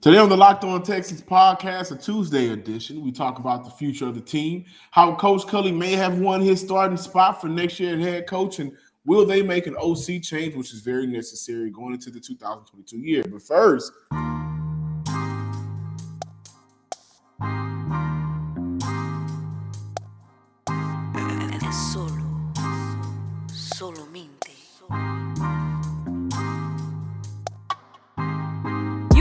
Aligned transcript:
Today 0.00 0.18
on 0.18 0.28
the 0.28 0.36
Locked 0.36 0.62
On 0.62 0.80
Texans 0.80 1.20
podcast, 1.20 1.90
a 1.90 1.96
Tuesday 1.96 2.50
edition, 2.50 3.02
we 3.02 3.10
talk 3.10 3.40
about 3.40 3.64
the 3.64 3.70
future 3.70 4.06
of 4.06 4.14
the 4.14 4.20
team, 4.20 4.64
how 4.92 5.16
Coach 5.16 5.44
Culley 5.48 5.72
may 5.72 5.94
have 5.94 6.20
won 6.20 6.40
his 6.40 6.60
starting 6.60 6.96
spot 6.96 7.40
for 7.40 7.48
next 7.48 7.80
year 7.80 7.94
at 7.94 7.98
head 7.98 8.28
coach, 8.28 8.60
and 8.60 8.70
will 9.04 9.26
they 9.26 9.42
make 9.42 9.66
an 9.66 9.74
OC 9.76 10.22
change, 10.22 10.54
which 10.54 10.72
is 10.72 10.82
very 10.82 11.08
necessary 11.08 11.70
going 11.70 11.94
into 11.94 12.12
the 12.12 12.20
2022 12.20 12.98
year. 12.98 13.24
But 13.28 13.42
first, 13.42 13.90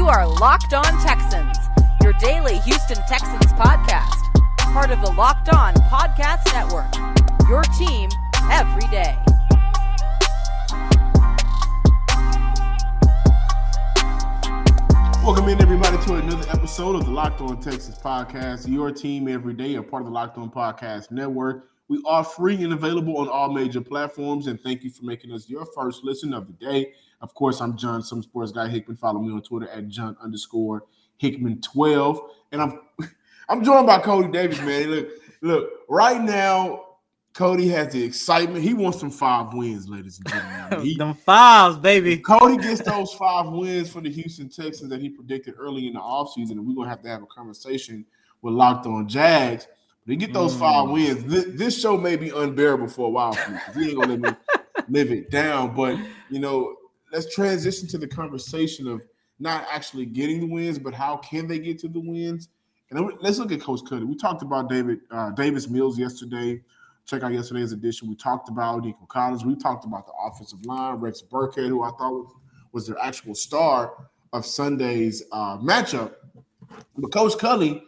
You 0.08 0.14
are 0.14 0.26
Locked 0.40 0.74
On 0.74 0.86
Texans, 1.04 1.58
your 2.02 2.14
daily 2.14 2.60
Houston 2.60 2.96
Texans 3.10 3.52
podcast, 3.60 4.24
part 4.72 4.90
of 4.90 5.02
the 5.02 5.12
Locked 5.12 5.50
On 5.50 5.74
Podcast 5.74 6.46
Network. 6.54 6.96
Your 7.50 7.62
team 7.78 8.10
every 8.50 8.88
day. 8.88 9.18
Welcome 15.26 15.50
in, 15.50 15.62
everybody, 15.62 15.98
to 16.06 16.16
another 16.16 16.50
episode 16.52 16.96
of 16.96 17.04
the 17.04 17.12
Locked 17.12 17.42
On 17.42 17.60
Texans 17.60 18.00
podcast. 18.00 18.66
Your 18.66 18.92
team 18.92 19.28
every 19.28 19.54
day, 19.54 19.76
a 19.76 19.84
part 19.84 20.04
of 20.04 20.08
the 20.08 20.14
Locked 20.14 20.38
On 20.38 20.50
Podcast 20.50 21.12
Network. 21.12 21.68
We 21.90 22.02
are 22.06 22.24
free 22.24 22.64
and 22.64 22.72
available 22.72 23.18
on 23.18 23.28
all 23.28 23.52
major 23.52 23.82
platforms. 23.82 24.48
And 24.48 24.58
thank 24.62 24.86
you 24.86 24.90
for 24.90 25.04
making 25.04 25.34
us 25.34 25.50
your 25.50 25.66
first 25.66 26.06
listen 26.06 26.34
of 26.34 26.48
the 26.48 26.54
day. 26.54 26.94
Of 27.22 27.34
course, 27.34 27.62
I'm 27.62 27.78
John, 27.78 28.04
some 28.04 28.22
sports 28.22 28.52
guy 28.52 28.68
Hickman. 28.68 28.98
Follow 28.98 29.20
me 29.20 29.32
on 29.34 29.42
Twitter 29.42 29.70
at 29.70 29.88
John 29.88 30.16
underscore 30.22 30.84
Hickman 31.18 31.62
12. 31.62 32.20
And 32.52 32.62
I'm 32.62 32.80
I'm 33.50 33.64
joined 33.64 33.88
by 33.88 34.00
Coty 34.00 34.32
Davis, 34.32 34.60
man. 34.62 34.90
Look, 34.92 35.10
look, 35.42 35.70
right 35.90 36.22
now, 36.22 36.84
Coty 37.34 37.70
has 37.70 37.94
the 37.94 38.04
excitement. 38.04 38.64
He 38.64 38.74
wants 38.74 39.00
some 39.00 39.12
five 39.12 39.54
wins, 39.54 39.88
ladies 39.88 40.18
and 40.20 40.28
gentlemen. 40.28 40.82
He, 40.86 40.96
Them 40.98 41.14
fives, 41.14 41.78
baby. 41.78 42.18
Coty 42.18 42.62
gets 42.62 42.82
those 42.82 43.14
five 43.14 43.48
wins 43.48 43.92
for 43.92 44.02
the 44.02 44.10
Houston 44.12 44.50
Texans 44.50 44.90
that 44.90 45.00
he 45.02 45.10
predicted 45.10 45.54
early 45.58 45.88
in 45.88 45.94
the 45.94 46.00
offseason, 46.00 46.52
and 46.52 46.66
we're 46.68 46.74
gonna 46.76 46.90
have 46.90 47.02
to 47.04 47.10
have 47.10 47.24
a 47.24 47.28
conversation 47.28 48.06
with 48.42 48.54
Locked 48.54 48.86
On 48.88 49.08
Jags. 49.08 49.68
But 50.06 50.12
he 50.12 50.18
get 50.18 50.34
those 50.34 50.56
Mm. 50.56 50.60
five 50.60 50.90
wins. 50.90 51.24
This, 51.26 51.46
this 51.50 51.82
show 51.82 51.98
may 51.98 52.16
be 52.16 52.30
unbearable 52.30 52.88
for 52.88 53.08
a 53.08 53.10
while 53.10 53.34
for 53.34 53.62
he 53.80 53.90
ain't 53.90 54.00
gonna 54.00 54.16
let 54.16 54.20
me 54.22 54.30
live 54.90 55.12
it 55.12 55.30
down. 55.30 55.76
But 55.76 55.98
you 56.30 56.40
know, 56.40 56.77
let's 57.12 57.34
transition 57.34 57.88
to 57.90 57.98
the 57.98 58.08
conversation 58.08 58.88
of 58.88 59.02
not 59.40 59.66
actually 59.72 60.06
getting 60.06 60.40
the 60.40 60.48
wins, 60.48 60.80
but 60.80 60.94
how 60.94 61.18
can 61.18 61.48
they 61.48 61.60
get 61.60 61.80
to 61.80 61.88
the 61.88 62.00
wins? 62.00 62.50
And 62.90 62.98
then 62.98 63.18
let's 63.20 63.38
look 63.38 63.52
at 63.52 63.62
Coach 63.62 63.82
Culley. 63.88 64.06
We 64.06 64.16
talked 64.16 64.42
about 64.42 64.70
David 64.70 65.00
uh, 65.12 65.32
Davis 65.32 65.68
Mills 65.68 66.00
yesterday. 66.00 66.62
Check 67.06 67.24
out 67.24 67.34
yesterday's 67.34 67.72
edition. 67.72 68.10
We 68.10 68.16
talked 68.16 68.50
about 68.50 68.84
Nico 68.84 69.06
Collins. 69.08 69.46
We 69.46 69.56
talked 69.56 69.86
about 69.86 70.06
the 70.08 70.14
offensive 70.26 70.66
line, 70.66 70.96
Rex 70.96 71.22
Burkhead, 71.22 71.70
who 71.70 71.84
I 71.84 71.90
thought 71.92 72.28
was, 72.72 72.88
their 72.88 73.00
actual 73.00 73.34
star 73.34 73.94
of 74.34 74.46
Sunday's 74.46 75.24
uh, 75.32 75.58
matchup. 75.58 76.14
But 76.98 77.12
Coach 77.12 77.38
Culley, 77.40 77.82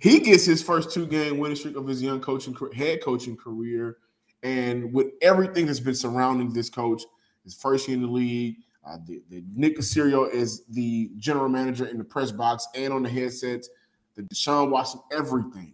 he 0.00 0.20
gets 0.20 0.44
his 0.44 0.62
first 0.62 0.90
two 0.92 1.06
game 1.06 1.38
winning 1.38 1.56
streak 1.56 1.76
of 1.76 1.86
his 1.86 2.02
young 2.02 2.20
coaching 2.20 2.56
head 2.74 3.02
coaching 3.02 3.36
career, 3.36 3.98
and 4.42 4.92
with 4.92 5.08
everything 5.22 5.66
that's 5.66 5.80
been 5.80 5.94
surrounding 5.94 6.52
this 6.52 6.68
coach, 6.68 7.02
his 7.48 7.54
first 7.54 7.88
year 7.88 7.96
in 7.96 8.02
the 8.02 8.08
league, 8.08 8.56
uh, 8.86 8.98
the, 9.06 9.22
the 9.30 9.42
Nick 9.54 9.78
Caserio 9.78 10.30
is 10.30 10.64
the 10.66 11.10
general 11.16 11.48
manager 11.48 11.86
in 11.86 11.96
the 11.96 12.04
press 12.04 12.30
box 12.30 12.68
and 12.74 12.92
on 12.92 13.02
the 13.02 13.08
headsets, 13.08 13.70
the 14.14 14.22
Deshaun 14.22 14.70
Watson, 14.70 15.00
everything. 15.10 15.72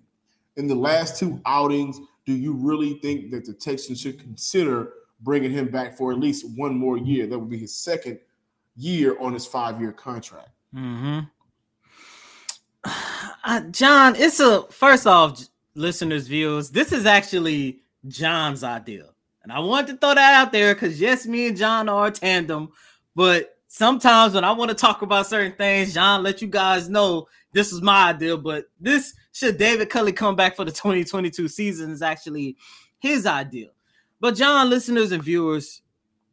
In 0.56 0.68
the 0.68 0.74
last 0.74 1.18
two 1.18 1.40
outings, 1.46 1.98
do 2.24 2.32
you 2.32 2.52
really 2.52 2.94
think 3.00 3.30
that 3.32 3.44
the 3.44 3.52
Texans 3.52 4.00
should 4.00 4.20
consider 4.20 4.92
bringing 5.20 5.50
him 5.50 5.68
back 5.68 5.96
for 5.96 6.12
at 6.12 6.18
least 6.18 6.46
one 6.56 6.76
more 6.76 6.96
year? 6.96 7.26
That 7.26 7.38
would 7.38 7.50
be 7.50 7.58
his 7.58 7.76
second 7.76 8.20
year 8.76 9.18
on 9.20 9.32
his 9.32 9.46
five 9.46 9.80
year 9.80 9.92
contract. 9.92 10.50
Mm-hmm. 10.74 11.20
Uh, 13.46 13.60
John, 13.72 14.16
it's 14.16 14.40
a 14.40 14.62
first 14.70 15.06
off, 15.06 15.38
listeners, 15.74 16.28
viewers. 16.28 16.70
This 16.70 16.92
is 16.92 17.04
actually 17.04 17.82
John's 18.08 18.64
idea, 18.64 19.08
and 19.44 19.52
I 19.52 19.60
want 19.60 19.86
to 19.88 19.96
throw 19.96 20.14
that 20.14 20.34
out 20.34 20.52
there 20.52 20.74
because 20.74 21.00
yes, 21.00 21.26
me 21.26 21.48
and 21.48 21.56
John 21.56 21.88
are 21.88 22.06
a 22.06 22.10
tandem, 22.10 22.70
but 23.14 23.58
sometimes 23.68 24.34
when 24.34 24.42
I 24.42 24.52
want 24.52 24.70
to 24.70 24.74
talk 24.74 25.02
about 25.02 25.26
certain 25.26 25.52
things, 25.52 25.92
John 25.92 26.22
let 26.22 26.40
you 26.40 26.48
guys 26.48 26.88
know 26.88 27.28
this 27.52 27.72
is 27.72 27.82
my 27.82 28.08
idea. 28.10 28.38
But 28.38 28.66
this 28.80 29.14
should 29.32 29.58
David 29.58 29.90
Culley 29.90 30.12
come 30.12 30.34
back 30.34 30.56
for 30.56 30.64
the 30.64 30.70
2022 30.72 31.46
season 31.48 31.90
is 31.90 32.00
actually 32.00 32.56
his 32.98 33.26
idea. 33.26 33.68
But 34.18 34.34
John, 34.36 34.70
listeners 34.70 35.12
and 35.12 35.22
viewers, 35.22 35.82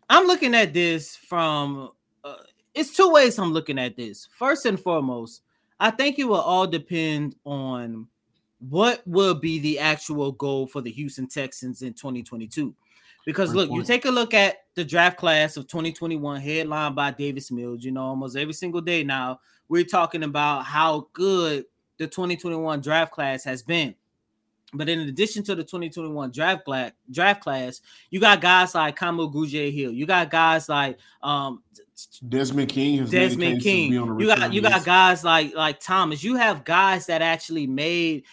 I'm 0.09 0.25
looking 0.25 0.55
at 0.55 0.73
this 0.73 1.17
from 1.17 1.91
uh, 2.23 2.35
it's 2.73 2.95
two 2.95 3.11
ways 3.11 3.37
I'm 3.37 3.51
looking 3.51 3.77
at 3.77 3.97
this. 3.97 4.29
First 4.37 4.65
and 4.65 4.79
foremost, 4.79 5.41
I 5.81 5.91
think 5.91 6.17
it 6.17 6.25
will 6.25 6.35
all 6.35 6.67
depend 6.67 7.35
on 7.43 8.07
what 8.69 9.01
will 9.05 9.33
be 9.33 9.59
the 9.59 9.79
actual 9.79 10.31
goal 10.31 10.67
for 10.67 10.81
the 10.81 10.91
Houston 10.91 11.27
Texans 11.27 11.81
in 11.81 11.93
2022. 11.93 12.73
Because 13.25 13.53
look, 13.53 13.69
you 13.69 13.83
take 13.83 14.05
a 14.05 14.11
look 14.11 14.33
at 14.33 14.57
the 14.75 14.83
draft 14.83 15.17
class 15.17 15.57
of 15.57 15.67
2021, 15.67 16.41
headlined 16.41 16.95
by 16.95 17.11
Davis 17.11 17.51
Mills. 17.51 17.83
You 17.83 17.91
know, 17.91 18.03
almost 18.03 18.35
every 18.35 18.53
single 18.53 18.81
day 18.81 19.03
now, 19.03 19.39
we're 19.69 19.83
talking 19.83 20.23
about 20.23 20.65
how 20.65 21.07
good 21.13 21.65
the 21.97 22.07
2021 22.07 22.81
draft 22.81 23.11
class 23.11 23.43
has 23.43 23.61
been. 23.61 23.95
But 24.73 24.87
in 24.87 25.01
addition 25.01 25.43
to 25.43 25.55
the 25.55 25.63
2021 25.63 26.31
draft 26.31 26.63
class, 26.63 26.91
draft 27.11 27.41
class, 27.41 27.81
you 28.09 28.19
got 28.21 28.39
guys 28.39 28.73
like 28.73 28.97
Kamu 28.97 29.33
Grugier-Hill. 29.33 29.91
You 29.91 30.05
got 30.05 30.31
guys 30.31 30.69
like 30.69 30.97
um, 31.21 31.61
Desmond 32.27 32.69
King 32.69 32.99
has 32.99 33.09
Desmond 33.09 33.61
King. 33.61 33.91
be 33.91 33.97
on 33.97 34.17
the 34.17 34.23
You 34.23 34.27
got 34.27 34.53
you 34.53 34.61
got 34.61 34.85
guys 34.85 35.23
like 35.23 35.53
like 35.55 35.79
Thomas. 35.79 36.23
You 36.23 36.35
have 36.35 36.63
guys 36.63 37.05
that 37.07 37.21
actually 37.21 37.67
made 37.67 38.23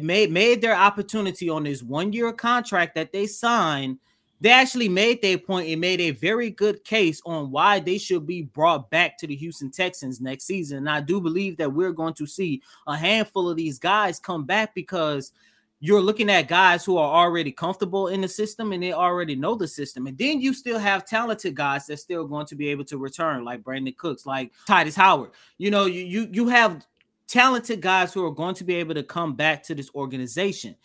made 0.00 0.30
made 0.30 0.60
their 0.60 0.76
opportunity 0.76 1.48
on 1.48 1.64
this 1.64 1.82
one 1.82 2.12
year 2.12 2.32
contract 2.32 2.94
that 2.96 3.12
they 3.12 3.26
signed. 3.26 3.98
They 4.40 4.50
actually 4.50 4.88
made 4.88 5.22
their 5.22 5.38
point 5.38 5.68
and 5.68 5.80
made 5.80 6.00
a 6.00 6.10
very 6.10 6.50
good 6.50 6.84
case 6.84 7.22
on 7.24 7.50
why 7.50 7.80
they 7.80 7.98
should 7.98 8.26
be 8.26 8.42
brought 8.42 8.90
back 8.90 9.16
to 9.18 9.26
the 9.26 9.34
Houston 9.34 9.70
Texans 9.70 10.20
next 10.20 10.44
season. 10.44 10.78
And 10.78 10.90
I 10.90 11.00
do 11.00 11.20
believe 11.20 11.56
that 11.56 11.72
we're 11.72 11.92
going 11.92 12.14
to 12.14 12.26
see 12.26 12.62
a 12.86 12.96
handful 12.96 13.48
of 13.48 13.56
these 13.56 13.78
guys 13.78 14.18
come 14.18 14.44
back 14.44 14.74
because 14.74 15.32
you're 15.80 16.00
looking 16.00 16.30
at 16.30 16.48
guys 16.48 16.84
who 16.84 16.96
are 16.96 17.24
already 17.24 17.52
comfortable 17.52 18.08
in 18.08 18.20
the 18.20 18.28
system 18.28 18.72
and 18.72 18.82
they 18.82 18.92
already 18.92 19.36
know 19.36 19.54
the 19.54 19.68
system. 19.68 20.06
And 20.06 20.16
then 20.16 20.40
you 20.40 20.52
still 20.54 20.78
have 20.78 21.06
talented 21.06 21.54
guys 21.54 21.86
that's 21.86 22.02
still 22.02 22.26
going 22.26 22.46
to 22.46 22.54
be 22.54 22.68
able 22.68 22.84
to 22.86 22.98
return, 22.98 23.44
like 23.44 23.62
Brandin 23.62 23.96
Cooks, 23.96 24.26
like 24.26 24.52
Tytus 24.68 24.96
Howard. 24.96 25.30
You 25.58 25.70
know, 25.70 25.86
you 25.86 26.02
you 26.02 26.28
you 26.32 26.48
have 26.48 26.86
talented 27.26 27.80
guys 27.80 28.12
who 28.12 28.24
are 28.24 28.30
going 28.30 28.54
to 28.54 28.64
be 28.64 28.74
able 28.76 28.94
to 28.94 29.02
come 29.02 29.34
back 29.34 29.62
to 29.64 29.74
this 29.74 29.90
organization. 29.94 30.76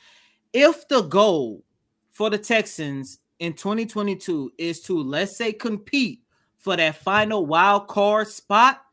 If 0.53 0.87
the 0.89 1.03
goal 1.03 1.63
for 2.09 2.29
the 2.29 2.37
Texans 2.37 3.19
in 3.41 3.53
2022 3.53 4.53
is 4.59 4.81
to 4.81 5.01
let's 5.01 5.35
say 5.35 5.51
compete 5.51 6.21
for 6.59 6.77
that 6.77 6.95
final 6.95 7.47
wild 7.47 7.87
card 7.87 8.27
spot, 8.27 8.83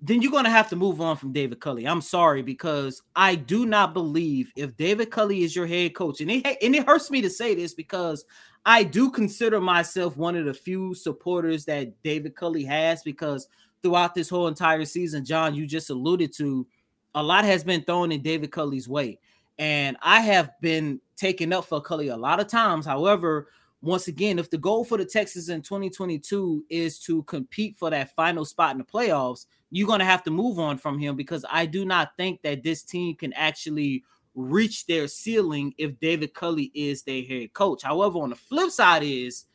then 0.00 0.22
you're 0.22 0.32
going 0.32 0.44
to 0.44 0.50
have 0.50 0.70
to 0.70 0.76
move 0.76 1.02
on 1.02 1.14
from 1.14 1.30
David 1.30 1.60
Culley. 1.60 1.86
I'm 1.86 2.00
sorry 2.00 2.40
because 2.40 3.02
I 3.14 3.34
do 3.34 3.66
not 3.66 3.92
believe 3.92 4.50
if 4.56 4.78
David 4.78 5.10
Culley 5.10 5.42
is 5.42 5.54
your 5.54 5.66
head 5.66 5.94
coach, 5.94 6.22
and 6.22 6.30
it, 6.30 6.56
and 6.62 6.74
it 6.74 6.86
hurts 6.86 7.10
me 7.10 7.20
to 7.20 7.28
say 7.28 7.54
this 7.54 7.74
because 7.74 8.24
I 8.64 8.82
do 8.82 9.10
consider 9.10 9.60
myself 9.60 10.16
one 10.16 10.36
of 10.36 10.46
the 10.46 10.54
few 10.54 10.94
supporters 10.94 11.66
that 11.66 12.02
David 12.02 12.34
Culley 12.34 12.64
has 12.64 13.02
because 13.02 13.46
throughout 13.82 14.14
this 14.14 14.30
whole 14.30 14.48
entire 14.48 14.86
season, 14.86 15.22
John, 15.22 15.54
you 15.54 15.66
just 15.66 15.90
alluded 15.90 16.34
to, 16.38 16.66
a 17.14 17.22
lot 17.22 17.44
has 17.44 17.62
been 17.62 17.84
thrown 17.84 18.10
in 18.10 18.22
David 18.22 18.52
Culley's 18.52 18.88
way. 18.88 19.18
And 19.58 19.98
I 20.00 20.20
have 20.20 20.52
been 20.62 21.02
taken 21.20 21.52
up 21.52 21.66
for 21.66 21.80
Culley 21.80 22.08
a 22.08 22.16
lot 22.16 22.40
of 22.40 22.48
times. 22.48 22.86
However, 22.86 23.48
once 23.82 24.08
again, 24.08 24.38
if 24.38 24.50
the 24.50 24.58
goal 24.58 24.84
for 24.84 24.98
the 24.98 25.04
Texans 25.04 25.48
in 25.48 25.62
2022 25.62 26.64
is 26.68 26.98
to 27.00 27.22
compete 27.24 27.76
for 27.76 27.90
that 27.90 28.14
final 28.14 28.44
spot 28.44 28.72
in 28.72 28.78
the 28.78 28.84
playoffs, 28.84 29.46
you're 29.70 29.86
going 29.86 30.00
to 30.00 30.04
have 30.04 30.22
to 30.24 30.30
move 30.30 30.58
on 30.58 30.78
from 30.78 30.98
him 30.98 31.16
because 31.16 31.44
I 31.50 31.66
do 31.66 31.84
not 31.84 32.16
think 32.16 32.42
that 32.42 32.62
this 32.62 32.82
team 32.82 33.14
can 33.16 33.32
actually 33.34 34.02
reach 34.34 34.86
their 34.86 35.08
ceiling 35.08 35.74
if 35.78 35.98
David 36.00 36.34
Culley 36.34 36.70
is 36.74 37.02
their 37.02 37.22
head 37.22 37.52
coach. 37.52 37.82
However, 37.82 38.18
on 38.18 38.30
the 38.30 38.36
flip 38.36 38.70
side 38.70 39.02
is 39.02 39.46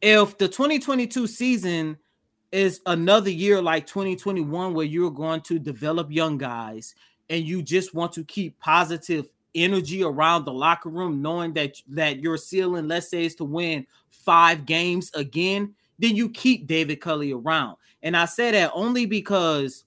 if 0.00 0.38
the 0.38 0.48
2022 0.48 1.26
season 1.26 1.98
is 2.52 2.80
another 2.86 3.30
year 3.30 3.62
like 3.62 3.86
2021 3.86 4.74
where 4.74 4.86
you're 4.86 5.10
going 5.10 5.40
to 5.42 5.58
develop 5.58 6.10
young 6.10 6.36
guys 6.36 6.94
and 7.28 7.44
you 7.44 7.62
just 7.62 7.94
want 7.94 8.12
to 8.12 8.24
keep 8.24 8.58
positive 8.58 9.26
energy 9.54 10.02
around 10.02 10.44
the 10.44 10.52
locker 10.52 10.88
room 10.88 11.20
knowing 11.20 11.52
that 11.52 11.76
that 11.88 12.20
your 12.20 12.36
ceiling 12.36 12.86
let's 12.86 13.10
say 13.10 13.24
is 13.24 13.34
to 13.34 13.44
win 13.44 13.86
5 14.10 14.64
games 14.66 15.10
again 15.14 15.74
then 15.98 16.14
you 16.16 16.30
keep 16.30 16.66
David 16.66 17.00
Culley 17.00 17.32
around 17.32 17.76
and 18.02 18.16
I 18.16 18.24
say 18.24 18.50
that 18.52 18.70
only 18.74 19.06
because 19.06 19.84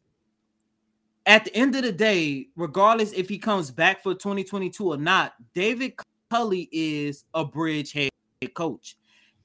at 1.26 1.46
the 1.46 1.56
end 1.56 1.76
of 1.76 1.84
the 1.84 1.92
day, 1.92 2.48
regardless 2.56 3.14
if 3.14 3.30
he 3.30 3.38
comes 3.38 3.72
back 3.72 4.04
for 4.04 4.14
2022 4.14 4.86
or 4.86 4.98
not, 4.98 5.34
David 5.54 5.94
Culley 6.30 6.70
is 6.72 7.24
a 7.34 7.46
bridge 7.46 7.94
head 7.94 8.10
coach. 8.54 8.98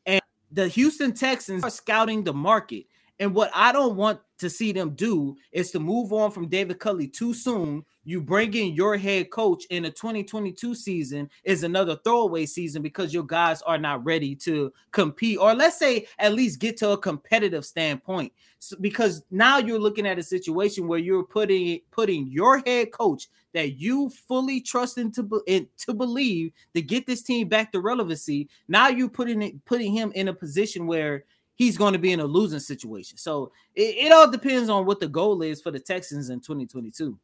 And 0.07 0.21
the 0.51 0.69
Houston 0.69 1.13
Texans 1.13 1.63
are 1.63 1.71
scouting 1.71 2.25
the 2.25 2.33
market. 2.33 2.87
And 3.21 3.35
what 3.35 3.51
I 3.55 3.73
don't 3.73 3.97
want 3.97 4.21
to 4.39 4.49
see 4.49 4.73
them 4.73 4.91
do 4.91 5.37
is 5.53 5.71
to 5.73 5.81
move 5.81 6.13
on 6.13 6.31
from 6.31 6.49
David 6.49 6.79
Culley 6.79 7.09
too 7.09 7.35
soon. 7.35 7.85
You 8.05 8.21
bring 8.23 8.55
in 8.55 8.73
your 8.73 8.97
head 8.97 9.31
coach 9.31 9.67
in 9.67 9.83
the 9.83 9.91
2022 9.91 10.75
season 10.75 11.29
is 11.45 11.63
another 11.63 11.99
throwaway 12.03 12.47
season 12.47 12.81
because 12.81 13.13
your 13.13 13.25
guys 13.25 13.61
are 13.63 13.77
not 13.77 14.05
ready 14.05 14.35
to 14.37 14.73
compete, 14.93 15.39
or 15.39 15.55
let's 15.55 15.79
say 15.79 16.07
at 16.19 16.33
least 16.33 16.61
get 16.61 16.77
to 16.79 16.91
a 16.91 16.99
competitive 16.99 17.67
standpoint. 17.67 18.33
So, 18.61 18.77
because 18.81 19.23
now 19.31 19.59
you're 19.59 19.79
looking 19.79 20.07
at 20.07 20.19
a 20.19 20.23
situation 20.23 20.89
where 20.89 20.99
you're 20.99 21.25
putting 21.25 21.81
putting 21.91 22.29
your 22.29 22.63
head 22.65 22.93
coach 22.93 23.29
that 23.53 23.79
you 23.79 24.09
fully 24.11 24.61
trust 24.61 24.99
into 24.99 25.43
in, 25.47 25.67
to 25.79 25.93
believe 25.93 26.53
to 26.75 26.83
get 26.83 27.07
this 27.07 27.23
team 27.23 27.49
back 27.49 27.73
to 27.73 27.81
relevancy. 27.81 28.49
Now 28.69 28.89
you're 28.89 29.09
putting 29.09 29.43
it 29.43 29.65
putting 29.65 29.93
him 29.93 30.13
in 30.15 30.29
a 30.29 30.35
position 30.35 30.87
where 30.87 31.25
he's 31.59 31.77
going 31.77 31.93
to 31.93 31.99
be 31.99 32.13
in 32.13 32.21
a 32.21 32.25
losing 32.25 32.61
situation. 32.61 33.19
So 33.19 33.53
it, 33.75 34.07
it, 34.07 34.13
all 34.13 34.31
depends 34.31 34.71
on 34.71 34.87
what 34.87 35.01
the 35.01 35.09
goal 35.09 35.43
is 35.43 35.61
for 35.61 35.73
the 35.73 35.81
Texans 35.81 36.31
in 36.31 36.39
2022. 36.39 37.19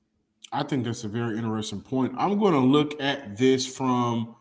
I 0.53 0.65
think 0.65 0.85
that's 0.85 1.05
a 1.05 1.09
very 1.09 1.39
interesting 1.39 1.81
point. 1.81 2.13
I'm 2.19 2.39
going 2.39 2.53
to 2.53 2.61
look 2.61 3.01
at 3.01 3.39
this 3.39 3.65
from 3.65 4.35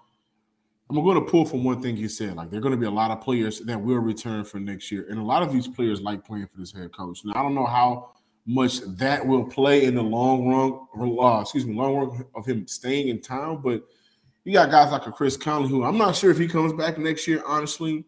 I'm 0.89 1.01
going 1.01 1.23
to 1.23 1.31
pull 1.31 1.45
from 1.45 1.63
one 1.63 1.81
thing 1.81 1.95
you 1.95 2.09
said. 2.09 2.35
Like, 2.35 2.49
there 2.49 2.59
are 2.59 2.61
going 2.61 2.73
to 2.73 2.79
be 2.79 2.85
a 2.85 2.91
lot 2.91 3.09
of 3.09 3.21
players 3.21 3.59
that 3.61 3.79
will 3.79 3.99
return 3.99 4.43
for 4.43 4.59
next 4.59 4.91
year, 4.91 5.07
and 5.09 5.17
a 5.17 5.23
lot 5.23 5.41
of 5.41 5.51
these 5.51 5.67
players 5.67 6.01
like 6.01 6.25
playing 6.25 6.47
for 6.47 6.59
this 6.59 6.73
head 6.73 6.91
coach. 6.91 7.21
Now, 7.23 7.33
I 7.35 7.41
don't 7.41 7.55
know 7.55 7.65
how 7.65 8.11
much 8.45 8.81
that 8.97 9.25
will 9.25 9.45
play 9.45 9.85
in 9.85 9.95
the 9.95 10.03
long 10.03 10.47
run. 10.47 11.19
Uh, 11.19 11.41
excuse 11.41 11.65
me, 11.65 11.73
long 11.73 11.95
run 11.95 12.25
of 12.35 12.45
him 12.45 12.67
staying 12.67 13.07
in 13.07 13.21
town, 13.21 13.61
but 13.63 13.83
you 14.43 14.53
got 14.53 14.69
guys 14.69 14.91
like 14.91 15.07
a 15.07 15.11
Chris 15.11 15.37
Conley, 15.37 15.69
who 15.69 15.83
I'm 15.83 15.97
not 15.97 16.15
sure 16.15 16.29
if 16.29 16.37
he 16.37 16.47
comes 16.47 16.73
back 16.73 16.97
next 16.97 17.27
year. 17.27 17.41
Honestly, 17.47 18.05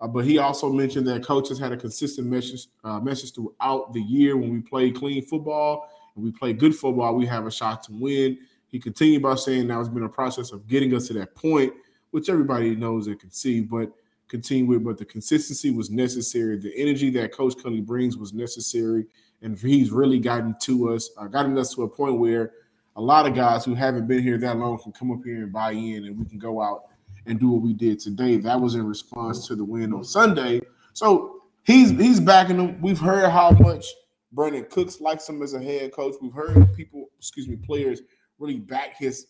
uh, 0.00 0.06
but 0.08 0.24
he 0.24 0.38
also 0.38 0.72
mentioned 0.72 1.06
that 1.06 1.24
coaches 1.24 1.58
had 1.58 1.72
a 1.72 1.76
consistent 1.76 2.26
message 2.26 2.68
uh, 2.84 3.00
message 3.00 3.34
throughout 3.34 3.92
the 3.92 4.00
year 4.00 4.36
when 4.36 4.52
we 4.52 4.60
play 4.60 4.90
clean 4.90 5.24
football 5.24 5.90
and 6.14 6.24
we 6.24 6.32
play 6.32 6.52
good 6.52 6.74
football, 6.74 7.14
we 7.14 7.26
have 7.26 7.46
a 7.46 7.50
shot 7.50 7.82
to 7.84 7.92
win. 7.92 8.38
He 8.68 8.78
continued 8.78 9.22
by 9.22 9.34
saying 9.34 9.66
now 9.66 9.80
it's 9.80 9.88
been 9.88 10.04
a 10.04 10.08
process 10.08 10.52
of 10.52 10.66
getting 10.66 10.94
us 10.94 11.08
to 11.08 11.14
that 11.14 11.34
point, 11.34 11.72
which 12.12 12.28
everybody 12.28 12.74
knows 12.76 13.08
and 13.08 13.18
can 13.18 13.30
see, 13.30 13.60
but 13.60 13.92
continue 14.28 14.64
with. 14.66 14.84
But 14.84 14.96
the 14.96 15.04
consistency 15.04 15.70
was 15.70 15.90
necessary. 15.90 16.56
The 16.56 16.72
energy 16.76 17.10
that 17.10 17.32
Coach 17.32 17.54
Culley 17.60 17.80
brings 17.80 18.16
was 18.16 18.32
necessary, 18.32 19.06
and 19.42 19.58
he's 19.58 19.90
really 19.90 20.18
gotten 20.18 20.54
to 20.62 20.92
us, 20.92 21.10
uh, 21.18 21.26
gotten 21.26 21.58
us 21.58 21.74
to 21.74 21.82
a 21.82 21.88
point 21.88 22.18
where 22.18 22.52
a 22.96 23.00
lot 23.00 23.26
of 23.26 23.34
guys 23.34 23.64
who 23.64 23.74
haven't 23.74 24.06
been 24.06 24.22
here 24.22 24.38
that 24.38 24.56
long 24.56 24.78
can 24.78 24.92
come 24.92 25.10
up 25.10 25.20
here 25.24 25.42
and 25.42 25.52
buy 25.52 25.72
in, 25.72 26.06
and 26.06 26.18
we 26.18 26.24
can 26.24 26.38
go 26.38 26.62
out 26.62 26.84
and 27.26 27.38
do 27.38 27.50
what 27.50 27.62
we 27.62 27.72
did 27.72 28.00
today. 28.00 28.36
That 28.36 28.60
was 28.60 28.74
in 28.74 28.86
response 28.86 29.46
to 29.48 29.54
the 29.54 29.64
win 29.64 29.92
on 29.92 30.04
Sunday. 30.04 30.60
So 30.92 31.42
he's 31.64 31.90
he's 31.90 32.20
backing 32.20 32.56
them. 32.56 32.80
We've 32.80 32.98
heard 32.98 33.30
how 33.30 33.50
much 33.50 33.86
Brandin 34.34 34.68
Cooks 34.70 35.00
likes 35.00 35.28
him 35.28 35.42
as 35.42 35.54
a 35.54 35.62
head 35.62 35.92
coach. 35.92 36.14
We've 36.20 36.32
heard 36.32 36.74
people, 36.74 37.06
excuse 37.18 37.48
me, 37.48 37.56
players 37.56 38.00
really 38.38 38.58
back 38.58 38.96
his 38.96 39.26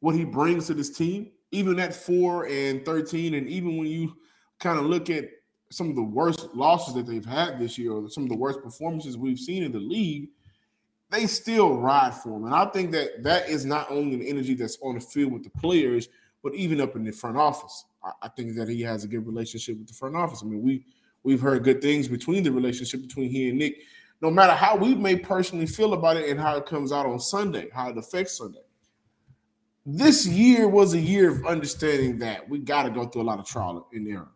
what 0.00 0.14
he 0.14 0.24
brings 0.24 0.66
to 0.66 0.74
this 0.74 0.96
team, 0.96 1.30
even 1.50 1.78
at 1.80 1.94
four 1.94 2.46
and 2.46 2.84
13, 2.84 3.34
and 3.34 3.48
even 3.48 3.76
when 3.76 3.86
you 3.88 4.14
kind 4.60 4.78
of 4.78 4.84
look 4.84 5.10
at 5.10 5.24
some 5.70 5.90
of 5.90 5.96
the 5.96 6.02
worst 6.02 6.54
losses 6.54 6.94
that 6.94 7.06
they've 7.06 7.24
had 7.24 7.58
this 7.58 7.76
year, 7.76 7.92
or 7.92 8.08
some 8.08 8.22
of 8.22 8.28
the 8.28 8.36
worst 8.36 8.62
performances 8.62 9.18
we've 9.18 9.38
seen 9.38 9.62
in 9.62 9.72
the 9.72 9.78
league, 9.78 10.28
they 11.10 11.26
still 11.26 11.78
ride 11.78 12.14
for 12.14 12.36
him. 12.36 12.44
And 12.44 12.54
I 12.54 12.66
think 12.66 12.92
that 12.92 13.22
that 13.22 13.48
is 13.48 13.64
not 13.64 13.90
only 13.90 14.14
an 14.14 14.22
energy 14.22 14.54
that's 14.54 14.78
on 14.82 14.94
the 14.94 15.00
field 15.00 15.32
with 15.32 15.42
the 15.42 15.50
players, 15.50 16.08
but 16.42 16.54
even 16.54 16.80
up 16.80 16.96
in 16.96 17.04
the 17.04 17.12
front 17.12 17.36
office, 17.36 17.84
I, 18.02 18.10
I 18.22 18.28
think 18.28 18.56
that 18.56 18.68
he 18.68 18.82
has 18.82 19.04
a 19.04 19.08
good 19.08 19.26
relationship 19.26 19.78
with 19.78 19.88
the 19.88 19.94
front 19.94 20.16
office. 20.16 20.42
I 20.42 20.46
mean, 20.46 20.62
we 20.62 20.84
we've 21.22 21.40
heard 21.40 21.64
good 21.64 21.82
things 21.82 22.08
between 22.08 22.42
the 22.42 22.52
relationship 22.52 23.02
between 23.02 23.30
he 23.30 23.48
and 23.48 23.58
Nick. 23.58 23.80
No 24.20 24.30
matter 24.30 24.52
how 24.52 24.76
we 24.76 24.94
may 24.94 25.16
personally 25.16 25.66
feel 25.66 25.94
about 25.94 26.16
it 26.16 26.28
and 26.28 26.40
how 26.40 26.56
it 26.56 26.66
comes 26.66 26.90
out 26.90 27.06
on 27.06 27.20
Sunday, 27.20 27.68
how 27.72 27.90
it 27.90 27.98
affects 27.98 28.38
Sunday. 28.38 28.58
This 29.86 30.26
year 30.26 30.68
was 30.68 30.94
a 30.94 30.98
year 30.98 31.30
of 31.30 31.46
understanding 31.46 32.18
that 32.18 32.46
we 32.48 32.58
got 32.58 32.82
to 32.82 32.90
go 32.90 33.06
through 33.06 33.22
a 33.22 33.24
lot 33.24 33.38
of 33.38 33.46
trial 33.46 33.88
and 33.92 34.08
error. 34.08 34.28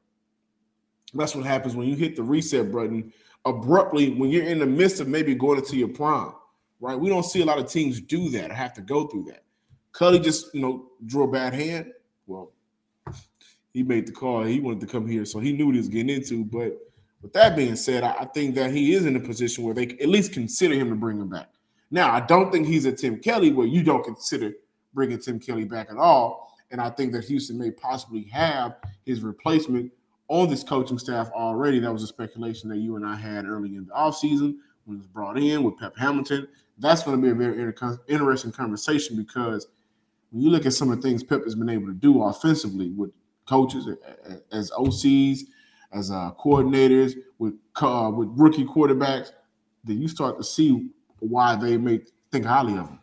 That's 1.14 1.34
what 1.34 1.44
happens 1.44 1.76
when 1.76 1.88
you 1.88 1.96
hit 1.96 2.16
the 2.16 2.22
reset 2.22 2.72
button 2.72 3.12
abruptly 3.44 4.14
when 4.14 4.30
you're 4.30 4.44
in 4.44 4.58
the 4.58 4.66
midst 4.66 5.00
of 5.00 5.08
maybe 5.08 5.34
going 5.34 5.58
into 5.58 5.76
your 5.76 5.88
prime, 5.88 6.32
right? 6.80 6.98
We 6.98 7.08
don't 7.08 7.24
see 7.24 7.42
a 7.42 7.44
lot 7.44 7.58
of 7.58 7.70
teams 7.70 8.00
do 8.00 8.30
that 8.30 8.50
or 8.50 8.54
have 8.54 8.72
to 8.74 8.80
go 8.80 9.06
through 9.06 9.24
that. 9.24 9.44
Culley 9.92 10.18
just, 10.18 10.54
you 10.54 10.60
know, 10.60 10.86
drew 11.06 11.24
a 11.24 11.30
bad 11.30 11.52
hand. 11.52 11.92
Well, 12.26 12.50
he 13.72 13.82
made 13.82 14.06
the 14.06 14.12
call. 14.12 14.42
He 14.42 14.60
wanted 14.60 14.80
to 14.80 14.86
come 14.86 15.06
here, 15.06 15.24
so 15.24 15.38
he 15.38 15.52
knew 15.52 15.66
what 15.66 15.74
he 15.74 15.80
was 15.80 15.88
getting 15.88 16.10
into. 16.10 16.44
But 16.44 16.78
with 17.20 17.32
that 17.34 17.56
being 17.56 17.76
said, 17.76 18.02
I, 18.02 18.12
I 18.20 18.24
think 18.26 18.54
that 18.54 18.72
he 18.72 18.94
is 18.94 19.06
in 19.06 19.16
a 19.16 19.20
position 19.20 19.64
where 19.64 19.74
they 19.74 19.88
at 19.88 20.08
least 20.08 20.32
consider 20.32 20.74
him 20.74 20.88
to 20.88 20.96
bring 20.96 21.18
him 21.18 21.28
back. 21.28 21.48
Now, 21.90 22.10
I 22.12 22.20
don't 22.20 22.50
think 22.50 22.66
he's 22.66 22.86
a 22.86 22.92
Tim 22.92 23.18
Kelly 23.18 23.52
where 23.52 23.66
you 23.66 23.82
don't 23.82 24.02
consider 24.02 24.52
bringing 24.94 25.18
Tim 25.18 25.38
Kelly 25.38 25.64
back 25.64 25.90
at 25.90 25.98
all. 25.98 26.56
And 26.70 26.80
I 26.80 26.88
think 26.88 27.12
that 27.12 27.24
Houston 27.24 27.58
may 27.58 27.70
possibly 27.70 28.24
have 28.24 28.76
his 29.04 29.20
replacement 29.20 29.92
on 30.28 30.48
this 30.48 30.64
coaching 30.64 30.98
staff 30.98 31.30
already. 31.32 31.80
That 31.80 31.92
was 31.92 32.02
a 32.02 32.06
speculation 32.06 32.70
that 32.70 32.78
you 32.78 32.96
and 32.96 33.04
I 33.04 33.14
had 33.14 33.44
early 33.46 33.76
in 33.76 33.84
the 33.84 33.92
offseason 33.92 34.56
when 34.86 34.96
it 34.96 35.00
was 35.00 35.06
brought 35.06 35.36
in 35.36 35.62
with 35.62 35.76
Pep 35.76 35.94
Hamilton. 35.98 36.48
That's 36.78 37.02
going 37.02 37.18
to 37.18 37.22
be 37.22 37.28
a 37.28 37.34
very 37.34 37.60
inter- 37.60 38.00
interesting 38.08 38.52
conversation 38.52 39.16
because– 39.16 39.68
when 40.32 40.42
you 40.42 40.50
look 40.50 40.64
at 40.64 40.72
some 40.72 40.90
of 40.90 41.00
the 41.00 41.02
things 41.06 41.22
Pep 41.22 41.44
has 41.44 41.54
been 41.54 41.68
able 41.68 41.86
to 41.86 41.92
do 41.92 42.22
offensively 42.22 42.90
with 42.90 43.10
coaches, 43.46 43.86
as 44.50 44.70
OCs, 44.70 45.40
as 45.92 46.10
uh, 46.10 46.30
coordinators, 46.40 47.12
with 47.38 47.54
uh, 47.80 48.10
with 48.14 48.28
rookie 48.32 48.64
quarterbacks, 48.64 49.30
then 49.84 50.00
you 50.00 50.08
start 50.08 50.38
to 50.38 50.44
see 50.44 50.88
why 51.18 51.54
they 51.54 51.76
may 51.76 52.00
think 52.30 52.46
highly 52.46 52.72
of 52.72 52.88
him. 52.88 52.98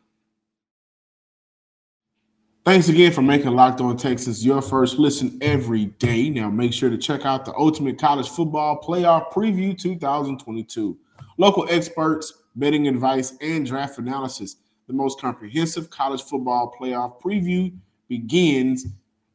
Thanks 2.66 2.90
again 2.90 3.12
for 3.12 3.22
making 3.22 3.52
Locked 3.52 3.80
On 3.80 3.96
Texas 3.96 4.44
your 4.44 4.62
first 4.62 4.98
listen 4.98 5.38
every 5.42 5.86
day. 5.86 6.30
Now 6.30 6.50
make 6.50 6.74
sure 6.74 6.90
to 6.90 6.98
check 6.98 7.26
out 7.26 7.46
the 7.46 7.54
Ultimate 7.56 8.00
College 8.00 8.28
Football 8.28 8.82
Playoff 8.82 9.32
Preview 9.32 9.78
2022. 9.78 10.98
Local 11.38 11.68
experts, 11.70 12.34
betting 12.56 12.88
advice, 12.88 13.34
and 13.40 13.66
draft 13.66 13.98
analysis 14.00 14.58
the 14.90 14.96
most 14.96 15.22
comprehensive 15.22 15.92
college 15.92 16.24
football 16.24 16.76
playoff 16.78 17.22
preview 17.22 17.72
begins 18.08 18.88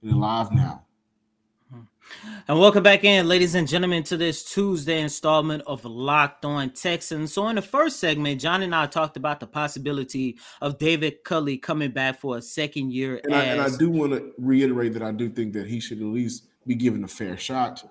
in 0.02 0.18
live 0.18 0.50
now. 0.50 0.82
And 2.48 2.58
welcome 2.58 2.82
back 2.82 3.04
in, 3.04 3.28
ladies 3.28 3.54
and 3.54 3.66
gentlemen, 3.66 4.02
to 4.04 4.16
this 4.16 4.52
Tuesday 4.52 5.00
installment 5.00 5.62
of 5.68 5.84
Locked 5.84 6.44
On 6.44 6.68
Texans. 6.70 7.32
So, 7.32 7.46
in 7.48 7.54
the 7.54 7.62
first 7.62 8.00
segment, 8.00 8.40
John 8.40 8.62
and 8.62 8.74
I 8.74 8.86
talked 8.86 9.16
about 9.16 9.38
the 9.38 9.46
possibility 9.46 10.36
of 10.60 10.76
David 10.76 11.22
Culley 11.22 11.56
coming 11.56 11.92
back 11.92 12.18
for 12.18 12.36
a 12.36 12.42
second 12.42 12.92
year. 12.92 13.20
And, 13.22 13.32
as... 13.32 13.42
I, 13.42 13.44
and 13.44 13.60
I, 13.60 13.78
do 13.78 13.90
want 13.90 14.12
to 14.12 14.32
reiterate 14.38 14.92
that 14.94 15.02
I 15.02 15.12
do 15.12 15.30
think 15.30 15.52
that 15.52 15.68
he 15.68 15.78
should 15.78 15.98
at 15.98 16.04
least 16.04 16.48
be 16.66 16.74
given 16.74 17.04
a 17.04 17.08
fair 17.08 17.38
shot 17.38 17.88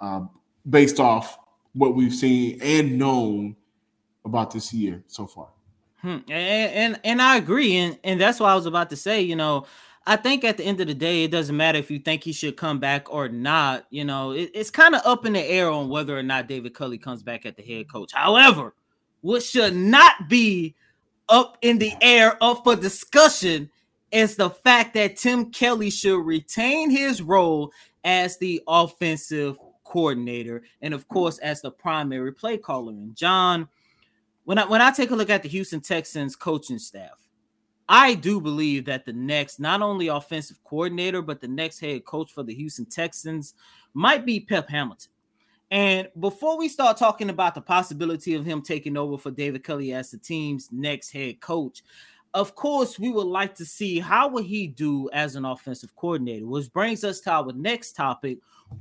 uh, 0.00 0.22
based 0.68 0.98
off 0.98 1.38
what 1.72 1.94
we've 1.94 2.14
seen 2.14 2.60
and 2.60 2.98
known 2.98 3.54
about 4.24 4.50
this 4.50 4.74
year 4.74 5.04
so 5.06 5.24
far. 5.26 5.48
Hmm. 6.04 6.18
And, 6.28 6.72
and 6.72 7.00
and 7.02 7.22
I 7.22 7.38
agree, 7.38 7.76
and 7.76 7.98
and 8.04 8.20
that's 8.20 8.38
what 8.38 8.50
I 8.50 8.54
was 8.54 8.66
about 8.66 8.90
to 8.90 8.96
say. 8.96 9.22
You 9.22 9.36
know, 9.36 9.64
I 10.06 10.16
think 10.16 10.44
at 10.44 10.58
the 10.58 10.64
end 10.64 10.78
of 10.82 10.86
the 10.86 10.92
day, 10.92 11.24
it 11.24 11.30
doesn't 11.30 11.56
matter 11.56 11.78
if 11.78 11.90
you 11.90 11.98
think 11.98 12.22
he 12.22 12.34
should 12.34 12.58
come 12.58 12.78
back 12.78 13.10
or 13.10 13.30
not. 13.30 13.86
You 13.88 14.04
know, 14.04 14.32
it, 14.32 14.50
it's 14.52 14.68
kind 14.68 14.94
of 14.94 15.00
up 15.06 15.24
in 15.24 15.32
the 15.32 15.40
air 15.40 15.70
on 15.70 15.88
whether 15.88 16.14
or 16.14 16.22
not 16.22 16.46
David 16.46 16.74
Culley 16.74 16.98
comes 16.98 17.22
back 17.22 17.46
at 17.46 17.56
the 17.56 17.62
head 17.62 17.90
coach. 17.90 18.12
However, 18.12 18.74
what 19.22 19.42
should 19.42 19.74
not 19.74 20.28
be 20.28 20.74
up 21.30 21.56
in 21.62 21.78
the 21.78 21.92
air, 22.02 22.36
up 22.42 22.64
for 22.64 22.76
discussion, 22.76 23.70
is 24.12 24.36
the 24.36 24.50
fact 24.50 24.92
that 24.92 25.16
Tim 25.16 25.52
Kelly 25.52 25.88
should 25.88 26.20
retain 26.20 26.90
his 26.90 27.22
role 27.22 27.72
as 28.04 28.36
the 28.36 28.62
offensive 28.68 29.58
coordinator, 29.84 30.64
and 30.82 30.92
of 30.92 31.08
course, 31.08 31.38
as 31.38 31.62
the 31.62 31.70
primary 31.70 32.32
play 32.34 32.58
caller. 32.58 32.92
And 32.92 33.16
John 33.16 33.68
when 34.44 34.58
I 34.58 34.64
when 34.64 34.80
I 34.80 34.90
take 34.90 35.10
a 35.10 35.16
look 35.16 35.30
at 35.30 35.42
the 35.42 35.48
Houston 35.48 35.80
Texans 35.80 36.36
coaching 36.36 36.78
staff, 36.78 37.20
I 37.88 38.14
do 38.14 38.40
believe 38.40 38.84
that 38.86 39.04
the 39.04 39.12
next 39.12 39.58
not 39.58 39.82
only 39.82 40.08
offensive 40.08 40.62
coordinator 40.64 41.22
but 41.22 41.40
the 41.40 41.48
next 41.48 41.80
head 41.80 42.04
coach 42.04 42.32
for 42.32 42.42
the 42.42 42.54
Houston 42.54 42.86
Texans 42.86 43.54
might 43.92 44.24
be 44.24 44.40
Pep 44.40 44.68
Hamilton. 44.68 45.10
And 45.70 46.08
before 46.20 46.56
we 46.56 46.68
start 46.68 46.96
talking 46.96 47.30
about 47.30 47.54
the 47.54 47.60
possibility 47.60 48.34
of 48.34 48.44
him 48.44 48.62
taking 48.62 48.96
over 48.96 49.18
for 49.18 49.30
David 49.30 49.64
Culley 49.64 49.92
as 49.92 50.10
the 50.10 50.18
team's 50.18 50.68
next 50.70 51.10
head 51.10 51.40
coach, 51.40 51.82
of 52.34 52.56
course, 52.56 52.98
we 52.98 53.10
would 53.10 53.28
like 53.28 53.54
to 53.54 53.64
see 53.64 54.00
how 54.00 54.28
would 54.28 54.44
he 54.44 54.66
do 54.66 55.08
as 55.12 55.36
an 55.36 55.44
offensive 55.44 55.94
coordinator, 55.94 56.46
which 56.46 56.72
brings 56.72 57.04
us 57.04 57.20
to 57.20 57.30
our 57.30 57.52
next 57.52 57.92
topic: 57.92 58.38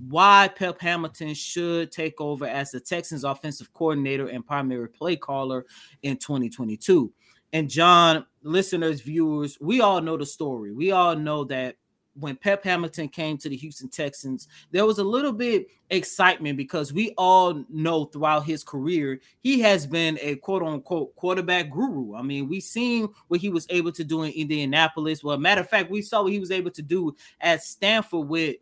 why 0.10 0.50
Pep 0.56 0.82
Hamilton 0.82 1.36
should 1.36 1.92
take 1.92 2.20
over 2.20 2.46
as 2.46 2.72
the 2.72 2.80
Texans' 2.80 3.24
offensive 3.24 3.72
coordinator 3.74 4.28
and 4.28 4.46
primary 4.46 4.90
play 4.90 5.16
caller 5.16 5.66
in 6.02 6.18
2022. 6.18 7.14
And 7.54 7.70
John, 7.70 8.26
listeners, 8.42 9.02
viewers, 9.02 9.60
we 9.62 9.82
all 9.82 10.02
know 10.02 10.18
the 10.18 10.26
story. 10.26 10.72
We 10.72 10.92
all 10.92 11.16
know 11.16 11.44
that 11.46 11.76
when 12.20 12.36
Pep 12.36 12.63
Hamilton 12.63 13.10
came 13.10 13.38
to 13.38 13.50
the 13.50 13.55
Houston 13.55 13.89
Texans, 13.89 14.48
there 14.72 14.86
was 14.86 15.00
a 15.00 15.03
little 15.03 15.32
bit 15.32 15.67
excitement 15.89 16.58
because 16.58 16.93
we 16.93 17.13
all 17.17 17.63
know 17.70 18.05
throughout 18.05 18.46
his 18.46 18.63
career 18.63 19.20
he 19.41 19.60
has 19.60 19.86
been 19.86 20.17
a 20.22 20.36
quote 20.38 20.63
unquote 20.63 21.15
quarterback 21.15 21.72
guru. 21.72 22.15
I 22.15 22.22
mean, 22.22 22.48
we 22.48 22.60
seen 22.60 23.10
what 23.27 23.39
he 23.39 23.50
was 23.50 23.67
able 23.70 23.91
to 23.93 24.03
do 24.03 24.24
in 24.24 24.32
Indianapolis. 24.32 25.24
Well, 25.24 25.38
matter 25.38 25.62
of 25.62 25.70
fact, 25.70 25.91
we 25.91 26.01
saw 26.01 26.24
what 26.24 26.32
he 26.32 26.39
was 26.39 26.51
able 26.51 26.72
to 26.72 26.82
do 26.82 27.15
at 27.41 27.63
Stanford 27.63 28.27
with 28.27 28.55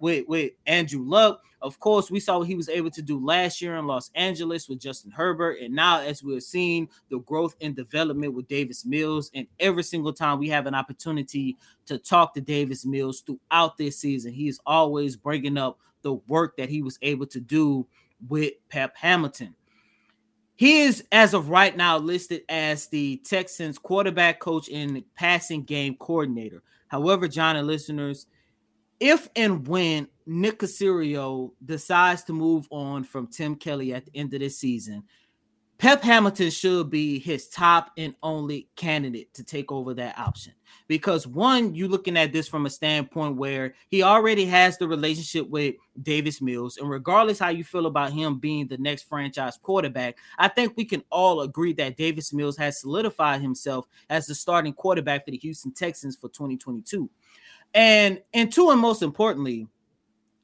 with 0.00 0.24
with 0.28 0.52
Andrew 0.66 1.04
Luck. 1.04 1.42
Of 1.60 1.78
course, 1.78 2.10
we 2.10 2.18
saw 2.18 2.38
what 2.38 2.48
he 2.48 2.56
was 2.56 2.68
able 2.68 2.90
to 2.90 3.02
do 3.02 3.24
last 3.24 3.62
year 3.62 3.76
in 3.76 3.86
Los 3.86 4.10
Angeles 4.16 4.68
with 4.68 4.80
Justin 4.80 5.12
Herbert, 5.12 5.58
and 5.60 5.72
now 5.74 6.00
as 6.00 6.22
we're 6.22 6.40
seeing 6.40 6.88
the 7.08 7.20
growth 7.20 7.54
and 7.60 7.76
development 7.76 8.34
with 8.34 8.48
Davis 8.48 8.84
Mills, 8.84 9.30
and 9.34 9.46
every 9.60 9.84
single 9.84 10.12
time 10.12 10.38
we 10.38 10.48
have 10.48 10.66
an 10.66 10.74
opportunity 10.74 11.56
to 11.86 11.98
talk 11.98 12.34
to 12.34 12.40
Davis 12.40 12.84
Mills 12.84 13.20
throughout 13.20 13.76
this 13.76 13.98
season, 13.98 14.32
he 14.32 14.48
is 14.48 14.60
always 14.66 15.16
bringing 15.16 15.56
up 15.56 15.78
the 16.02 16.14
work 16.26 16.56
that 16.56 16.68
he 16.68 16.82
was 16.82 16.98
able 17.02 17.26
to 17.26 17.38
do 17.40 17.86
with 18.28 18.54
Pep 18.68 18.96
Hamilton. 18.96 19.54
He 20.56 20.82
is, 20.82 21.04
as 21.10 21.34
of 21.34 21.48
right 21.48 21.76
now, 21.76 21.98
listed 21.98 22.42
as 22.48 22.86
the 22.86 23.16
Texans 23.24 23.78
quarterback 23.78 24.38
coach 24.38 24.68
and 24.68 25.02
passing 25.14 25.62
game 25.62 25.96
coordinator. 25.96 26.62
However, 26.88 27.26
John 27.26 27.56
and 27.56 27.66
listeners, 27.66 28.26
if 29.02 29.28
and 29.34 29.66
when 29.66 30.06
Nick 30.26 30.60
Caserio 30.60 31.50
decides 31.64 32.22
to 32.24 32.32
move 32.32 32.68
on 32.70 33.02
from 33.02 33.26
Tim 33.26 33.56
Kelly 33.56 33.92
at 33.92 34.06
the 34.06 34.12
end 34.14 34.32
of 34.32 34.38
this 34.38 34.58
season, 34.58 35.02
Pep 35.82 36.00
Hamilton 36.00 36.48
should 36.48 36.90
be 36.90 37.18
his 37.18 37.48
top 37.48 37.90
and 37.98 38.14
only 38.22 38.68
candidate 38.76 39.34
to 39.34 39.42
take 39.42 39.72
over 39.72 39.92
that 39.94 40.16
option. 40.16 40.52
Because 40.86 41.26
one, 41.26 41.74
you're 41.74 41.88
looking 41.88 42.16
at 42.16 42.32
this 42.32 42.46
from 42.46 42.66
a 42.66 42.70
standpoint 42.70 43.34
where 43.34 43.74
he 43.88 44.04
already 44.04 44.44
has 44.44 44.78
the 44.78 44.86
relationship 44.86 45.48
with 45.48 45.74
Davis 46.00 46.40
Mills, 46.40 46.76
and 46.76 46.88
regardless 46.88 47.40
how 47.40 47.48
you 47.48 47.64
feel 47.64 47.86
about 47.86 48.12
him 48.12 48.38
being 48.38 48.68
the 48.68 48.78
next 48.78 49.08
franchise 49.08 49.58
quarterback, 49.60 50.18
I 50.38 50.46
think 50.46 50.74
we 50.76 50.84
can 50.84 51.02
all 51.10 51.40
agree 51.40 51.72
that 51.72 51.96
Davis 51.96 52.32
Mills 52.32 52.56
has 52.58 52.80
solidified 52.80 53.40
himself 53.40 53.86
as 54.08 54.26
the 54.26 54.36
starting 54.36 54.74
quarterback 54.74 55.24
for 55.24 55.32
the 55.32 55.38
Houston 55.38 55.72
Texans 55.72 56.14
for 56.14 56.28
2022. 56.28 57.10
And 57.74 58.20
and 58.32 58.52
two, 58.52 58.70
and 58.70 58.80
most 58.80 59.02
importantly, 59.02 59.66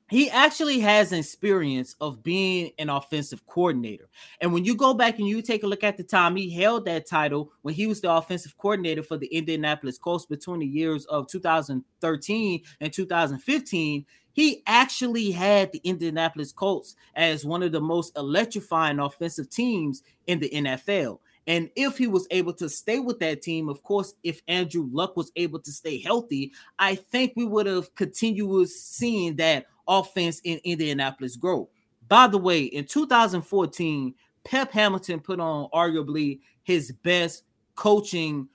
he 0.09 0.31
actually 0.31 0.81
has 0.81 1.13
experience 1.13 1.95
of 2.01 2.23
being 2.23 2.71
an 2.79 2.89
offensive 2.89 3.47
coordinator. 3.47 4.09
And 4.41 4.53
when 4.53 4.65
you 4.65 4.75
go 4.75 4.95
back 4.95 5.19
and 5.19 5.29
you 5.29 5.43
take 5.43 5.63
a 5.63 5.67
look 5.67 5.85
at 5.85 5.97
the 5.97 6.03
time 6.03 6.37
he 6.37 6.51
held 6.51 6.85
that 6.87 7.07
title 7.07 7.53
when 7.63 7.75
he 7.75 7.87
was 7.87 8.01
the 8.01 8.13
offensive 8.13 8.57
coordinator 8.57 9.03
for 9.03 9.19
the 9.19 9.27
Indianapolis 9.27 9.99
Colts 9.99 10.27
between 10.27 10.61
the 10.61 10.67
years 10.67 11.05
of 11.07 11.29
2013 11.29 12.63
and 12.81 12.93
2015, 12.93 14.07
he 14.33 14.63
actually 14.67 15.31
had 15.31 15.73
the 15.73 15.81
Indianapolis 15.85 16.53
Colts 16.53 16.95
as 17.15 17.45
one 17.45 17.63
of 17.63 17.73
the 17.73 17.81
most 17.81 18.17
electrifying 18.17 19.01
offensive 19.01 19.51
teams 19.51 20.03
in 20.27 20.39
the 20.39 20.49
NFL. 20.51 21.19
And 21.49 21.71
if 21.77 21.97
he 21.97 22.07
was 22.07 22.27
able 22.31 22.53
to 22.55 22.69
stay 22.69 23.01
with 23.01 23.19
that 23.21 23.41
team, 23.41 23.71
of 23.71 23.83
course, 23.83 24.15
if 24.23 24.43
Andrew 24.49 24.87
Luck 24.93 25.17
was 25.17 25.33
able 25.35 25.59
to 25.61 25.73
stay 25.73 25.99
healthy, 25.99 26.53
I 26.79 26.95
think 26.95 27.33
we 27.35 27.47
would 27.47 27.67
have 27.67 27.95
continued 27.95 28.69
seeing 28.69 29.35
that 29.37 29.67
offense 29.89 30.41
in 30.45 30.61
Indianapolis 30.65 31.37
grow. 31.37 31.69
By 32.09 32.27
the 32.27 32.39
way, 32.39 32.63
in 32.63 32.85
2014, 32.85 34.15
Pep 34.45 34.73
Hamilton 34.73 35.21
put 35.21 35.41
on 35.41 35.69
arguably 35.75 36.41
his 36.63 36.93
best 37.03 37.45
coaching 37.75 38.49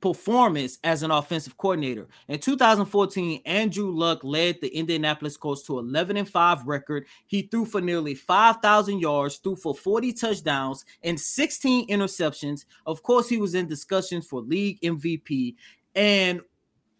performance 0.00 0.78
as 0.84 1.02
an 1.02 1.10
offensive 1.10 1.56
coordinator. 1.56 2.06
In 2.28 2.38
2014, 2.38 3.42
Andrew 3.44 3.90
Luck 3.90 4.20
led 4.22 4.60
the 4.60 4.68
Indianapolis 4.68 5.36
Colts 5.36 5.62
to 5.64 5.78
11 5.78 6.16
and 6.16 6.28
5 6.28 6.66
record. 6.66 7.06
He 7.26 7.42
threw 7.42 7.64
for 7.64 7.80
nearly 7.80 8.14
5,000 8.14 8.98
yards, 9.00 9.36
threw 9.36 9.56
for 9.56 9.74
40 9.74 10.12
touchdowns 10.12 10.84
and 11.02 11.18
16 11.18 11.88
interceptions. 11.88 12.66
Of 12.84 13.02
course, 13.02 13.28
he 13.28 13.38
was 13.38 13.54
in 13.54 13.66
discussions 13.66 14.26
for 14.26 14.42
league 14.42 14.80
MVP. 14.80 15.56
And 15.94 16.40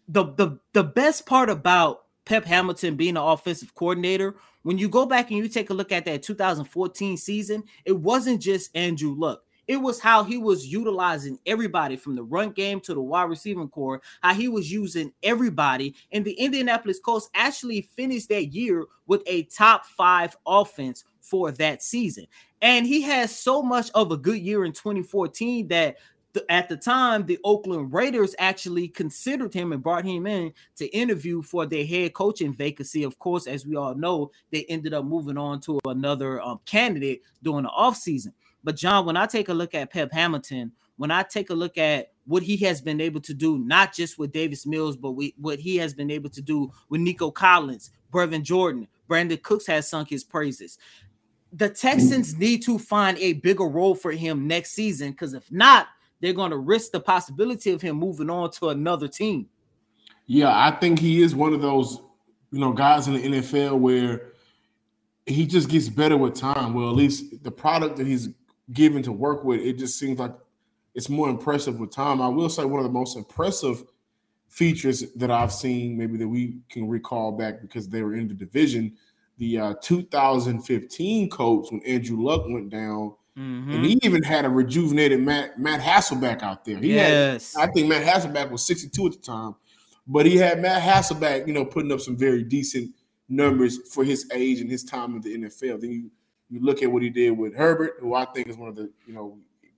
the 0.07 0.33
the 0.33 0.57
the 0.73 0.83
best 0.83 1.25
part 1.25 1.49
about 1.49 2.06
Pep 2.27 2.43
Hamilton 2.43 2.95
being 2.95 3.13
the 3.13 3.23
offensive 3.23 3.73
coordinator, 3.73 4.35
when 4.63 4.77
you 4.77 4.89
go 4.89 5.05
back 5.05 5.31
and 5.31 5.37
you 5.37 5.47
take 5.47 5.69
a 5.69 5.73
look 5.73 5.93
at 5.93 6.03
that 6.05 6.23
2014 6.23 7.15
season, 7.15 7.63
it 7.85 7.93
wasn't 7.93 8.41
just 8.41 8.69
Andrew 8.75 9.15
Luck. 9.17 9.43
It 9.65 9.77
was 9.77 9.99
how 9.99 10.23
he 10.23 10.37
was 10.37 10.67
utilizing 10.67 11.39
everybody 11.45 11.95
from 11.95 12.15
the 12.15 12.23
run 12.23 12.51
game 12.51 12.81
to 12.81 12.93
the 12.93 13.01
wide 13.01 13.29
receiving 13.29 13.69
core, 13.69 14.01
how 14.21 14.33
he 14.33 14.49
was 14.49 14.69
using 14.69 15.13
everybody. 15.23 15.95
And 16.11 16.23
the 16.23 16.33
Indianapolis 16.33 16.99
Colts 16.99 17.29
actually 17.33 17.81
finished 17.81 18.27
that 18.29 18.53
year 18.53 18.85
with 19.07 19.23
a 19.25 19.43
top 19.43 19.85
five 19.85 20.35
offense 20.45 21.05
for 21.21 21.51
that 21.51 21.81
season. 21.81 22.27
And 22.61 22.85
he 22.85 23.01
has 23.03 23.37
so 23.37 23.61
much 23.61 23.89
of 23.93 24.11
a 24.11 24.17
good 24.17 24.39
year 24.39 24.65
in 24.65 24.73
2014 24.73 25.67
that 25.69 25.97
at 26.49 26.69
the 26.69 26.77
time, 26.77 27.25
the 27.25 27.39
Oakland 27.43 27.93
Raiders 27.93 28.35
actually 28.39 28.87
considered 28.87 29.53
him 29.53 29.71
and 29.71 29.83
brought 29.83 30.05
him 30.05 30.27
in 30.27 30.53
to 30.77 30.85
interview 30.87 31.41
for 31.41 31.65
their 31.65 31.85
head 31.85 32.13
coaching 32.13 32.53
vacancy. 32.53 33.03
Of 33.03 33.19
course, 33.19 33.47
as 33.47 33.65
we 33.65 33.75
all 33.75 33.95
know, 33.95 34.31
they 34.51 34.65
ended 34.65 34.93
up 34.93 35.05
moving 35.05 35.37
on 35.37 35.61
to 35.61 35.79
another 35.85 36.41
um, 36.41 36.59
candidate 36.65 37.21
during 37.43 37.63
the 37.63 37.69
offseason. 37.69 38.33
But 38.63 38.75
John, 38.75 39.05
when 39.05 39.17
I 39.17 39.25
take 39.25 39.49
a 39.49 39.53
look 39.53 39.75
at 39.75 39.91
Pep 39.91 40.11
Hamilton, 40.11 40.71
when 40.97 41.11
I 41.11 41.23
take 41.23 41.49
a 41.49 41.55
look 41.55 41.77
at 41.77 42.11
what 42.25 42.43
he 42.43 42.57
has 42.57 42.81
been 42.81 42.99
able 42.99 43.21
to 43.21 43.33
do, 43.33 43.59
not 43.59 43.93
just 43.93 44.19
with 44.19 44.31
Davis 44.31 44.65
Mills, 44.65 44.97
but 44.97 45.11
with 45.11 45.31
what 45.37 45.59
he 45.59 45.77
has 45.77 45.93
been 45.93 46.11
able 46.11 46.29
to 46.31 46.41
do 46.41 46.71
with 46.89 46.99
Nico 46.99 47.31
Collins, 47.31 47.91
Brevin 48.11 48.43
Jordan, 48.43 48.87
Brandin 49.09 49.41
Cooks 49.41 49.67
has 49.67 49.87
sung 49.87 50.05
his 50.05 50.23
praises. 50.23 50.77
The 51.53 51.69
Texans 51.69 52.37
need 52.37 52.63
to 52.63 52.77
find 52.77 53.17
a 53.19 53.33
bigger 53.33 53.65
role 53.65 53.95
for 53.95 54.11
him 54.11 54.47
next 54.47 54.71
season 54.71 55.11
because 55.11 55.33
if 55.33 55.49
not, 55.51 55.87
they're 56.21 56.33
going 56.33 56.51
to 56.51 56.57
risk 56.57 56.91
the 56.91 56.99
possibility 56.99 57.71
of 57.71 57.81
him 57.81 57.97
moving 57.97 58.29
on 58.29 58.51
to 58.51 58.69
another 58.69 59.07
team. 59.07 59.47
Yeah, 60.25 60.51
I 60.51 60.71
think 60.71 60.99
he 60.99 61.21
is 61.21 61.35
one 61.35 61.53
of 61.53 61.61
those, 61.61 62.01
you 62.51 62.59
know, 62.59 62.73
guys 62.73 63.07
in 63.07 63.13
the 63.13 63.23
NFL 63.23 63.79
where 63.79 64.33
he 65.25 65.45
just 65.45 65.69
gets 65.69 65.89
better 65.89 66.17
with 66.17 66.35
time. 66.35 66.73
Well, 66.73 66.89
at 66.89 66.95
least 66.95 67.43
the 67.43 67.51
product 67.51 67.97
that 67.97 68.07
he's 68.07 68.29
given 68.73 69.03
to 69.03 69.11
work 69.11 69.43
with, 69.43 69.61
it 69.61 69.77
just 69.77 69.97
seems 69.97 70.19
like 70.19 70.33
it's 70.95 71.09
more 71.09 71.29
impressive 71.29 71.79
with 71.79 71.91
time. 71.91 72.21
I 72.21 72.27
will 72.27 72.49
say 72.49 72.65
one 72.65 72.79
of 72.79 72.85
the 72.85 72.91
most 72.91 73.15
impressive 73.15 73.83
features 74.49 75.03
that 75.15 75.29
I've 75.29 75.53
seen, 75.53 75.97
maybe 75.97 76.17
that 76.17 76.27
we 76.27 76.57
can 76.69 76.87
recall 76.87 77.31
back 77.31 77.61
because 77.61 77.87
they 77.87 78.01
were 78.01 78.15
in 78.15 78.27
the 78.27 78.33
division, 78.33 78.97
the 79.37 79.59
uh, 79.59 79.73
2015 79.81 81.29
coach 81.29 81.71
when 81.71 81.81
Andrew 81.83 82.21
Luck 82.21 82.43
went 82.47 82.69
down. 82.69 83.13
Mm-hmm. 83.37 83.71
And 83.71 83.85
he 83.85 83.99
even 84.01 84.23
had 84.23 84.45
a 84.45 84.49
rejuvenated 84.49 85.21
Matt 85.21 85.59
Matt 85.59 85.79
Hasselbeck 85.79 86.41
out 86.41 86.65
there. 86.65 86.77
He 86.77 86.95
yes. 86.95 87.55
had, 87.55 87.69
I 87.69 87.71
think 87.71 87.87
Matt 87.87 88.03
Hasselbeck 88.03 88.49
was 88.49 88.65
62 88.65 89.05
at 89.05 89.11
the 89.11 89.17
time, 89.19 89.55
but 90.07 90.25
he 90.25 90.37
had 90.37 90.59
Matt 90.59 90.81
Hasselbeck, 90.81 91.47
you 91.47 91.53
know, 91.53 91.63
putting 91.63 91.91
up 91.91 91.99
some 91.99 92.17
very 92.17 92.43
decent 92.43 92.91
numbers 93.29 93.77
for 93.93 94.03
his 94.03 94.27
age 94.33 94.59
and 94.59 94.71
his 94.71 94.83
time 94.83 95.15
in 95.15 95.21
the 95.21 95.37
NFL. 95.37 95.81
Then 95.81 95.91
you 95.91 96.11
you 96.49 96.61
look 96.61 96.81
at 96.81 96.91
what 96.91 97.03
he 97.03 97.09
did 97.09 97.31
with 97.31 97.55
Herbert, 97.55 97.97
who 97.99 98.15
I 98.15 98.25
think 98.25 98.47
is 98.47 98.57
one 98.57 98.69
of 98.69 98.75
the 98.75 98.89
you 99.05 99.13
know 99.13 99.37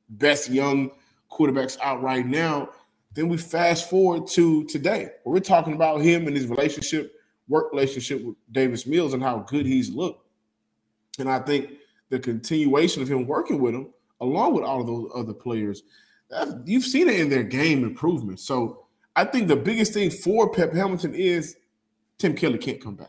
best 0.10 0.50
young 0.50 0.92
quarterbacks 1.30 1.78
out 1.82 2.02
right 2.02 2.26
now. 2.26 2.70
Then 3.14 3.28
we 3.28 3.38
fast 3.38 3.90
forward 3.90 4.28
to 4.30 4.64
today, 4.66 5.10
where 5.24 5.34
we're 5.34 5.40
talking 5.40 5.74
about 5.74 6.02
him 6.02 6.28
and 6.28 6.36
his 6.36 6.48
relationship, 6.48 7.14
work 7.48 7.72
relationship 7.74 8.24
with 8.24 8.36
Davis 8.52 8.86
Mills, 8.86 9.14
and 9.14 9.22
how 9.22 9.40
good 9.40 9.66
he's 9.66 9.90
looked. 9.90 10.26
And 11.18 11.30
I 11.30 11.40
think 11.40 11.72
the 12.10 12.20
continuation 12.20 13.02
of 13.02 13.10
him 13.10 13.26
working 13.26 13.60
with 13.62 13.74
him, 13.74 13.94
along 14.22 14.54
with 14.54 14.64
all 14.64 14.82
of 14.82 14.88
those 14.88 15.12
other 15.16 15.34
players, 15.34 15.84
you've 16.66 16.84
seen 16.84 17.10
it 17.10 17.20
in 17.20 17.30
their 17.30 17.44
game 17.44 17.84
improvement. 17.84 18.40
So 18.40 18.86
I 19.16 19.26
think 19.26 19.48
the 19.48 19.56
biggest 19.56 19.94
thing 19.94 20.10
for 20.10 20.52
Pep 20.52 20.74
Hamilton 20.74 21.14
is 21.14 21.56
Tim 22.18 22.36
Kelly 22.36 22.58
can't 22.58 22.82
come 22.82 22.96
back. 22.96 23.08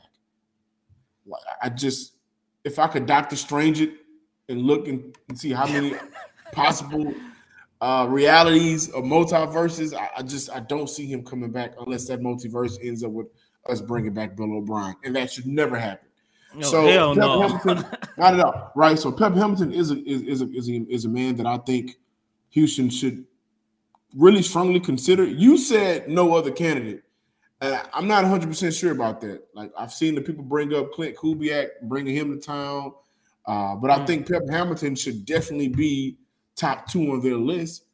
I 1.62 1.68
just 1.68 2.14
if 2.64 2.78
I 2.78 2.86
could 2.88 3.06
Doctor 3.06 3.36
Strange 3.36 3.80
it 3.80 3.92
and 4.48 4.62
look 4.62 4.88
and, 4.88 5.16
and 5.28 5.38
see 5.38 5.52
how 5.52 5.66
many 5.66 5.94
possible 6.52 7.14
uh, 7.80 8.06
realities 8.08 8.90
or 8.90 9.02
multiverses, 9.02 9.94
I, 9.96 10.10
I, 10.18 10.22
just 10.22 10.50
I 10.50 10.60
don't 10.60 10.88
see 10.88 11.06
him 11.06 11.24
coming 11.24 11.50
back 11.50 11.74
unless 11.78 12.06
that 12.08 12.20
multiverse 12.20 12.76
ends 12.82 13.02
up 13.02 13.12
with 13.12 13.28
us 13.68 13.80
bringing 13.80 14.12
back 14.12 14.36
Bill 14.36 14.52
O'Brien, 14.52 14.96
and 15.04 15.16
that 15.16 15.30
should 15.30 15.46
never 15.46 15.78
happen. 15.78 16.09
No, 16.54 16.66
so 16.66 16.86
Pep 16.86 17.16
no. 17.16 17.42
Hamilton, 17.42 17.98
not 18.18 18.34
at 18.34 18.40
all, 18.40 18.72
right? 18.74 18.98
So 18.98 19.12
Pep 19.12 19.34
Hamilton 19.34 19.72
is 19.72 19.90
a 19.90 20.02
is, 20.08 20.22
is 20.22 20.42
a, 20.42 20.50
is 20.52 20.68
a 20.68 20.86
is 20.88 21.04
a 21.04 21.08
man 21.08 21.36
that 21.36 21.46
I 21.46 21.58
think 21.58 21.96
Houston 22.50 22.90
should 22.90 23.24
really 24.16 24.42
strongly 24.42 24.80
consider? 24.80 25.24
You 25.24 25.56
said 25.56 26.08
no 26.08 26.34
other 26.34 26.50
candidate. 26.50 27.04
Uh, 27.60 27.82
I'm 27.92 28.08
not 28.08 28.22
100 28.22 28.48
percent 28.48 28.74
sure 28.74 28.92
about 28.92 29.20
that. 29.20 29.46
Like 29.54 29.70
I've 29.78 29.92
seen 29.92 30.14
the 30.14 30.22
people 30.22 30.42
bring 30.42 30.74
up 30.74 30.92
Klint 30.92 31.14
Kubiak, 31.14 31.68
bringing 31.82 32.16
him 32.16 32.32
to 32.32 32.44
town, 32.44 32.94
uh, 33.46 33.76
but 33.76 33.90
I 33.90 34.00
mm. 34.00 34.06
think 34.06 34.30
Pep 34.30 34.42
Hamilton 34.50 34.96
should 34.96 35.24
definitely 35.24 35.68
be 35.68 36.16
top 36.56 36.90
two 36.90 37.12
on 37.12 37.20
their 37.20 37.36
list. 37.36 37.84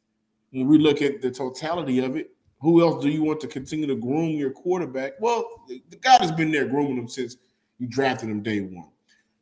When 0.51 0.67
we 0.67 0.77
look 0.79 1.01
at 1.01 1.21
the 1.21 1.29
totality 1.29 1.99
of 1.99 2.15
it, 2.15 2.31
who 2.59 2.81
else 2.81 3.03
do 3.03 3.09
you 3.09 3.23
want 3.23 3.39
to 3.41 3.47
continue 3.47 3.85
to 3.87 3.95
groom 3.95 4.31
your 4.31 4.51
quarterback? 4.51 5.13
Well, 5.19 5.45
the 5.67 5.97
guy 6.01 6.17
has 6.19 6.31
been 6.31 6.51
there 6.51 6.65
grooming 6.65 6.97
him 6.97 7.07
since 7.07 7.37
you 7.79 7.87
drafted 7.87 8.29
him 8.29 8.41
day 8.41 8.61
one. 8.61 8.89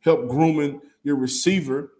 Help 0.00 0.28
grooming 0.28 0.80
your 1.02 1.16
receiver, 1.16 1.92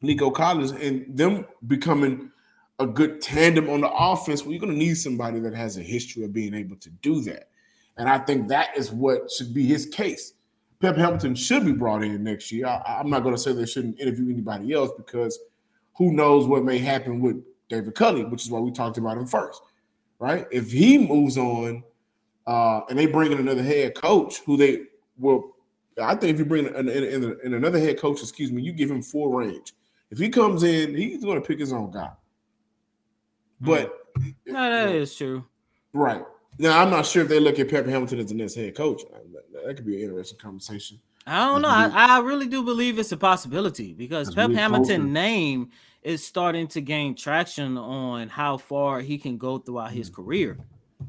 Nico 0.00 0.30
Collins, 0.30 0.72
and 0.72 1.06
them 1.16 1.46
becoming 1.66 2.30
a 2.78 2.86
good 2.86 3.20
tandem 3.20 3.68
on 3.70 3.80
the 3.80 3.90
offense. 3.90 4.42
Well, 4.42 4.52
you're 4.52 4.60
going 4.60 4.72
to 4.72 4.78
need 4.78 4.94
somebody 4.94 5.38
that 5.40 5.54
has 5.54 5.76
a 5.76 5.82
history 5.82 6.24
of 6.24 6.32
being 6.32 6.54
able 6.54 6.76
to 6.76 6.90
do 6.90 7.20
that. 7.22 7.48
And 7.96 8.08
I 8.08 8.18
think 8.18 8.48
that 8.48 8.76
is 8.76 8.90
what 8.90 9.30
should 9.30 9.54
be 9.54 9.64
his 9.64 9.86
case. 9.86 10.34
Pep 10.80 10.96
Hamilton 10.96 11.34
should 11.34 11.64
be 11.64 11.72
brought 11.72 12.02
in 12.02 12.24
next 12.24 12.50
year. 12.50 12.66
I, 12.66 13.00
am 13.00 13.08
not 13.08 13.22
going 13.22 13.34
to 13.34 13.40
say 13.40 13.52
they 13.52 13.66
shouldn't 13.66 14.00
interview 14.00 14.30
anybody 14.30 14.72
else 14.72 14.90
because 14.96 15.38
who 15.94 16.12
knows 16.12 16.46
what 16.46 16.64
may 16.64 16.78
happen 16.78 17.20
with 17.20 17.42
David 17.68 17.94
Culley, 17.94 18.24
which 18.24 18.44
is 18.44 18.50
why 18.50 18.58
we 18.58 18.72
talked 18.72 18.98
about 18.98 19.16
him 19.16 19.26
first, 19.26 19.62
right? 20.18 20.46
If 20.50 20.72
he 20.72 20.98
moves 20.98 21.38
on 21.38 21.84
uh, 22.46 22.80
and 22.88 22.98
they 22.98 23.06
bring 23.06 23.30
in 23.30 23.38
another 23.38 23.62
head 23.62 23.94
coach 23.94 24.40
who 24.44 24.56
they 24.56 24.80
will, 25.18 25.56
I 26.00 26.14
think 26.14 26.34
if 26.34 26.38
you 26.38 26.44
bring 26.44 26.66
in, 26.66 26.88
in, 26.88 27.04
in, 27.04 27.36
in 27.44 27.54
another 27.54 27.78
head 27.78 27.98
coach, 27.98 28.20
excuse 28.20 28.52
me, 28.52 28.62
you 28.62 28.72
give 28.72 28.90
him 28.90 29.02
full 29.02 29.30
range. 29.30 29.72
If 30.10 30.18
he 30.18 30.28
comes 30.28 30.62
in, 30.62 30.94
he's 30.94 31.24
going 31.24 31.40
to 31.40 31.46
pick 31.46 31.58
his 31.58 31.72
own 31.72 31.90
guy. 31.90 32.10
But 33.60 33.98
no, 34.46 34.70
that 34.70 34.88
you 34.88 34.94
know, 34.94 35.00
is 35.00 35.16
true. 35.16 35.44
Right. 35.92 36.22
Now, 36.58 36.80
I'm 36.80 36.90
not 36.90 37.06
sure 37.06 37.22
if 37.22 37.28
they 37.28 37.40
look 37.40 37.58
at 37.58 37.70
Pepper 37.70 37.90
Hamilton 37.90 38.18
as 38.20 38.26
the 38.26 38.34
next 38.34 38.54
head 38.54 38.74
coach. 38.74 39.02
That 39.64 39.76
could 39.76 39.86
be 39.86 39.96
an 39.96 40.02
interesting 40.02 40.38
conversation. 40.38 40.98
I 41.26 41.46
don't 41.46 41.62
know. 41.62 41.68
I, 41.68 41.90
I, 41.94 42.18
really 42.18 42.48
do 42.48 42.64
believe 42.64 42.98
it's 42.98 43.12
a 43.12 43.16
possibility 43.16 43.92
because 43.92 44.34
Pep 44.34 44.48
really 44.48 44.60
Hamilton 44.60 45.12
name 45.12 45.70
is 46.02 46.26
starting 46.26 46.66
to 46.68 46.80
gain 46.80 47.14
traction 47.14 47.78
on 47.78 48.28
how 48.28 48.56
far 48.56 49.00
he 49.00 49.18
can 49.18 49.38
go 49.38 49.58
throughout 49.58 49.92
his 49.92 50.10
mm-hmm. 50.10 50.22
career. 50.22 50.58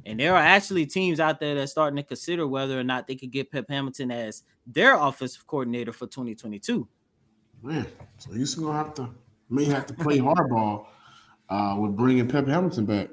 And 0.05 0.19
there 0.19 0.33
are 0.33 0.41
actually 0.41 0.85
teams 0.85 1.19
out 1.19 1.39
there 1.39 1.55
that's 1.55 1.71
starting 1.71 1.97
to 1.97 2.03
consider 2.03 2.47
whether 2.47 2.79
or 2.79 2.83
not 2.83 3.07
they 3.07 3.15
could 3.15 3.31
get 3.31 3.51
Pep 3.51 3.65
Hamilton 3.69 4.11
as 4.11 4.43
their 4.65 4.95
offensive 4.95 5.45
coordinator 5.47 5.93
for 5.93 6.07
2022. 6.07 6.87
Man, 7.61 7.85
so 8.17 8.33
he's 8.33 8.55
gonna 8.55 8.73
have 8.73 8.93
to 8.95 9.09
may 9.49 9.65
have 9.65 9.85
to 9.85 9.93
play 9.93 10.19
hardball 10.19 10.87
uh, 11.49 11.77
with 11.79 11.95
bringing 11.95 12.27
Pep 12.27 12.47
Hamilton 12.47 12.85
back. 12.85 13.09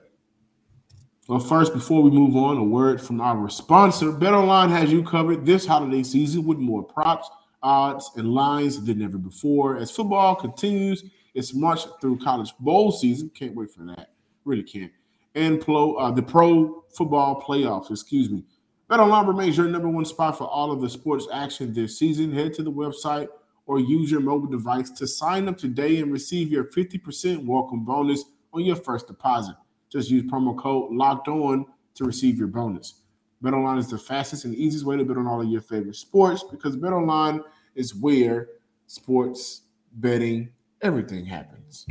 Well, 1.28 1.38
first, 1.38 1.72
before 1.72 2.02
we 2.02 2.10
move 2.10 2.34
on, 2.34 2.56
a 2.56 2.64
word 2.64 3.00
from 3.00 3.20
our 3.20 3.48
sponsor. 3.48 4.06
BetOnline 4.06 4.70
has 4.70 4.90
you 4.90 5.04
covered 5.04 5.46
this 5.46 5.64
holiday 5.64 6.02
season 6.02 6.44
with 6.44 6.58
more 6.58 6.82
props, 6.82 7.30
odds, 7.62 8.10
and 8.16 8.34
lines 8.34 8.84
than 8.84 9.00
ever 9.02 9.18
before. 9.18 9.76
As 9.76 9.92
football 9.92 10.34
continues 10.34 11.04
its 11.34 11.54
march 11.54 11.82
through 12.00 12.18
college 12.18 12.52
bowl 12.58 12.90
season, 12.90 13.30
can't 13.30 13.54
wait 13.54 13.70
for 13.70 13.84
that. 13.84 14.10
Really 14.44 14.64
can't. 14.64 14.90
And 15.34 15.60
pro, 15.60 15.94
uh, 15.94 16.10
the 16.10 16.22
pro 16.22 16.84
football 16.92 17.40
playoffs, 17.40 17.90
excuse 17.90 18.30
me. 18.30 18.44
BetOnline 18.90 19.28
remains 19.28 19.56
your 19.56 19.68
number 19.68 19.88
one 19.88 20.04
spot 20.04 20.36
for 20.36 20.48
all 20.48 20.72
of 20.72 20.80
the 20.80 20.90
sports 20.90 21.28
action 21.32 21.72
this 21.72 21.98
season. 21.98 22.32
Head 22.32 22.52
to 22.54 22.62
the 22.64 22.72
website 22.72 23.28
or 23.66 23.78
use 23.78 24.10
your 24.10 24.20
mobile 24.20 24.48
device 24.48 24.90
to 24.90 25.06
sign 25.06 25.46
up 25.46 25.56
today 25.56 25.98
and 25.98 26.10
receive 26.10 26.50
your 26.50 26.64
50% 26.64 27.46
welcome 27.46 27.84
bonus 27.84 28.24
on 28.52 28.64
your 28.64 28.74
first 28.74 29.06
deposit. 29.06 29.54
Just 29.90 30.10
use 30.10 30.24
promo 30.24 30.58
code 30.58 30.90
locked 30.92 31.28
on 31.28 31.66
to 31.94 32.04
receive 32.04 32.36
your 32.36 32.48
bonus. 32.48 33.02
BetOnline 33.42 33.78
is 33.78 33.88
the 33.88 33.98
fastest 33.98 34.44
and 34.44 34.54
easiest 34.54 34.84
way 34.84 34.96
to 34.96 35.04
bet 35.04 35.16
on 35.16 35.28
all 35.28 35.40
of 35.40 35.48
your 35.48 35.60
favorite 35.60 35.96
sports 35.96 36.44
because 36.50 36.76
BetOnline 36.76 37.42
is 37.74 37.94
where 37.94 38.48
sports 38.88 39.62
betting 39.92 40.50
everything 40.82 41.24
happens. 41.24 41.86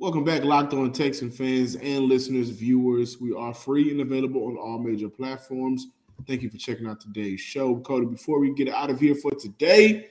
Welcome 0.00 0.24
back, 0.24 0.44
Locked 0.44 0.72
On 0.72 0.90
Texan 0.90 1.30
fans 1.30 1.76
and 1.76 2.04
listeners, 2.04 2.48
viewers. 2.48 3.20
We 3.20 3.34
are 3.34 3.52
free 3.52 3.90
and 3.90 4.00
available 4.00 4.46
on 4.46 4.56
all 4.56 4.78
major 4.78 5.10
platforms. 5.10 5.88
Thank 6.26 6.40
you 6.40 6.48
for 6.48 6.56
checking 6.56 6.86
out 6.86 7.02
today's 7.02 7.42
show. 7.42 7.76
Coty, 7.80 8.10
before 8.10 8.40
we 8.40 8.54
get 8.54 8.70
out 8.70 8.88
of 8.88 8.98
here 8.98 9.14
for 9.14 9.32
today, 9.32 10.08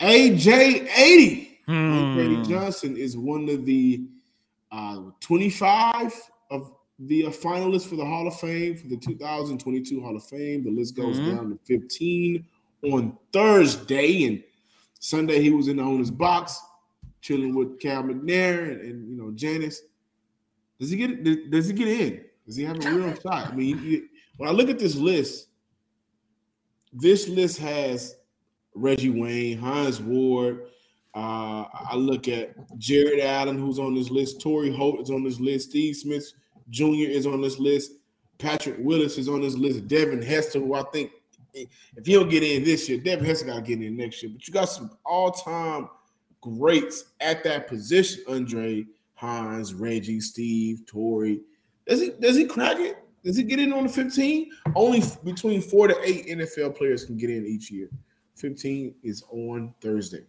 AJ80. 0.00 1.48
Hmm. 1.64 2.42
Johnson 2.42 2.98
is 2.98 3.16
one 3.16 3.48
of 3.48 3.64
the 3.64 4.04
uh, 4.70 5.00
25 5.18 6.12
of 6.50 6.70
the 6.98 7.24
uh, 7.24 7.30
finalists 7.30 7.88
for 7.88 7.96
the 7.96 8.04
Hall 8.04 8.28
of 8.28 8.38
Fame 8.38 8.76
for 8.76 8.88
the 8.88 8.98
2022 8.98 10.02
Hall 10.02 10.14
of 10.14 10.24
Fame. 10.26 10.62
The 10.62 10.70
list 10.70 10.94
goes 10.94 11.18
mm-hmm. 11.18 11.34
down 11.34 11.50
to 11.52 11.58
15 11.80 12.44
on 12.92 13.16
Thursday. 13.32 14.24
And 14.26 14.42
Sunday, 15.00 15.40
he 15.40 15.52
was 15.52 15.68
in 15.68 15.78
the 15.78 15.82
owner's 15.82 16.10
box 16.10 16.60
chilling 17.24 17.54
with 17.54 17.80
Cal 17.80 18.02
McNair 18.02 18.70
and, 18.70 18.80
and 18.82 19.08
you 19.08 19.16
know 19.16 19.32
Janice. 19.32 19.82
Does 20.78 20.90
he 20.90 20.96
get 20.98 21.50
Does 21.50 21.66
he 21.66 21.72
get 21.72 21.88
in? 21.88 22.24
Does 22.46 22.56
he 22.56 22.64
have 22.64 22.84
a 22.84 22.90
real 22.90 23.14
shot? 23.22 23.52
I 23.52 23.54
mean, 23.54 23.78
he, 23.78 24.02
when 24.36 24.48
I 24.48 24.52
look 24.52 24.68
at 24.68 24.78
this 24.78 24.94
list, 24.94 25.48
this 26.92 27.26
list 27.26 27.58
has 27.58 28.16
Reggie 28.74 29.10
Wayne, 29.10 29.58
Hines 29.58 30.00
Ward. 30.00 30.66
Uh, 31.14 31.64
I 31.72 31.94
look 31.96 32.28
at 32.28 32.54
Jared 32.76 33.20
Allen, 33.20 33.58
who's 33.58 33.78
on 33.78 33.94
this 33.94 34.10
list. 34.10 34.40
Torry 34.40 34.74
Holt 34.74 35.00
is 35.00 35.10
on 35.10 35.24
this 35.24 35.40
list. 35.40 35.70
Steve 35.70 35.96
Smith 35.96 36.30
Jr. 36.68 37.08
is 37.08 37.26
on 37.26 37.40
this 37.40 37.58
list. 37.58 37.92
Patrick 38.36 38.76
Willis 38.80 39.16
is 39.16 39.28
on 39.28 39.40
this 39.40 39.54
list. 39.54 39.86
Devin 39.86 40.20
Hester, 40.20 40.58
who 40.58 40.74
I 40.74 40.82
think 40.92 41.12
if 41.54 42.04
he 42.04 42.14
don't 42.14 42.28
get 42.28 42.42
in 42.42 42.64
this 42.64 42.88
year, 42.88 42.98
Devin 42.98 43.24
Hester 43.24 43.46
got 43.46 43.54
to 43.54 43.62
get 43.62 43.80
in 43.80 43.96
next 43.96 44.22
year. 44.22 44.32
But 44.34 44.46
you 44.46 44.52
got 44.52 44.64
some 44.64 44.90
all-time 45.06 45.88
greats 46.44 47.04
at 47.20 47.42
that 47.44 47.66
position. 47.66 48.22
Andre 48.28 48.84
Hines, 49.14 49.72
Reggie, 49.72 50.20
Steve, 50.20 50.84
Torry. 50.86 51.40
Does 51.86 52.00
he 52.00 52.10
does 52.20 52.36
he 52.36 52.44
crack 52.44 52.78
it? 52.78 52.98
Does 53.24 53.36
he 53.36 53.42
get 53.42 53.58
in 53.58 53.72
on 53.72 53.84
the 53.84 53.88
15? 53.88 54.50
Only 54.74 55.02
between 55.24 55.62
four 55.62 55.88
to 55.88 55.96
eight 56.04 56.26
NFL 56.26 56.76
players 56.76 57.04
can 57.04 57.16
get 57.16 57.30
in 57.30 57.46
each 57.46 57.70
year. 57.70 57.88
15 58.36 58.94
is 59.02 59.24
on 59.30 59.72
Thursday. 59.80 60.24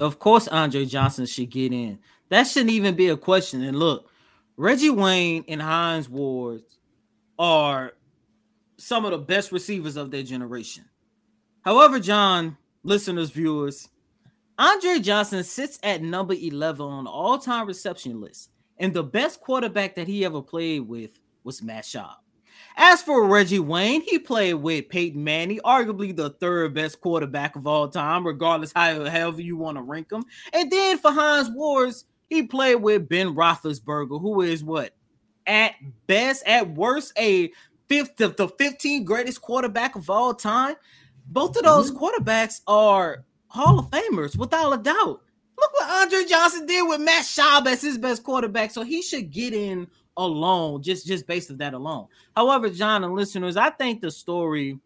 Of 0.00 0.18
course, 0.18 0.46
Andre 0.48 0.84
Johnson 0.84 1.24
should 1.24 1.50
get 1.50 1.72
in. 1.72 1.98
That 2.28 2.44
shouldn't 2.46 2.72
even 2.72 2.96
be 2.96 3.08
a 3.08 3.16
question. 3.16 3.62
And 3.62 3.78
look, 3.78 4.10
Reggie 4.56 4.90
Wayne 4.90 5.44
and 5.48 5.62
Hines 5.62 6.08
Ward 6.08 6.62
are 7.38 7.92
some 8.76 9.04
of 9.04 9.12
the 9.12 9.18
best 9.18 9.52
receivers 9.52 9.96
of 9.96 10.10
their 10.10 10.22
generation. 10.22 10.84
However, 11.62 11.98
John, 11.98 12.58
listeners, 12.82 13.30
viewers, 13.30 13.88
Andre 14.58 14.98
Johnson 15.00 15.44
sits 15.44 15.78
at 15.82 16.02
number 16.02 16.34
11 16.34 16.84
on 16.84 17.06
all 17.06 17.38
time 17.38 17.66
reception 17.66 18.20
list. 18.20 18.50
And 18.78 18.92
the 18.92 19.02
best 19.02 19.40
quarterback 19.40 19.94
that 19.94 20.08
he 20.08 20.24
ever 20.24 20.42
played 20.42 20.80
with 20.80 21.18
was 21.44 21.62
Matt 21.62 21.84
Schaub. 21.84 22.16
As 22.76 23.02
for 23.02 23.26
Reggie 23.26 23.58
Wayne, 23.58 24.02
he 24.02 24.18
played 24.18 24.54
with 24.54 24.88
Peyton 24.88 25.22
Manning, 25.22 25.60
arguably 25.64 26.14
the 26.14 26.30
third 26.30 26.74
best 26.74 27.00
quarterback 27.00 27.56
of 27.56 27.66
all 27.66 27.88
time, 27.88 28.26
regardless 28.26 28.72
how 28.74 29.04
however 29.06 29.40
you 29.40 29.56
want 29.56 29.78
to 29.78 29.82
rank 29.82 30.12
him. 30.12 30.24
And 30.52 30.70
then 30.70 30.98
for 30.98 31.10
Hines 31.10 31.50
Ward, 31.50 31.94
he 32.28 32.42
played 32.42 32.76
with 32.76 33.08
Ben 33.08 33.34
Roethlisberger, 33.34 34.20
who 34.20 34.42
is 34.42 34.62
what 34.62 34.94
at 35.46 35.74
best, 36.06 36.46
at 36.46 36.74
worst, 36.74 37.12
a 37.18 37.50
fifth 37.88 38.20
of 38.20 38.36
the 38.36 38.48
15 38.48 39.04
greatest 39.04 39.40
quarterback 39.40 39.94
of 39.94 40.10
all 40.10 40.34
time. 40.34 40.74
Both 41.28 41.56
of 41.56 41.64
those 41.64 41.90
mm-hmm. 41.90 42.04
quarterbacks 42.04 42.60
are 42.66 43.24
Hall 43.48 43.78
of 43.78 43.90
Famers 43.90 44.36
without 44.36 44.72
a 44.72 44.78
doubt. 44.78 45.22
Look 45.58 45.72
what 45.72 45.90
Andre 45.90 46.24
Johnson 46.28 46.66
did 46.66 46.86
with 46.86 47.00
Matt 47.00 47.24
Schaub 47.24 47.66
as 47.66 47.80
his 47.80 47.98
best 47.98 48.22
quarterback, 48.22 48.70
so 48.70 48.82
he 48.82 49.00
should 49.00 49.30
get 49.30 49.54
in 49.54 49.86
alone, 50.16 50.82
just 50.82 51.06
just 51.06 51.26
based 51.26 51.50
of 51.50 51.58
that 51.58 51.74
alone. 51.74 52.06
However, 52.34 52.68
John 52.68 53.04
and 53.04 53.14
listeners, 53.14 53.56
I 53.56 53.70
think 53.70 54.00
the 54.00 54.10
story 54.10 54.78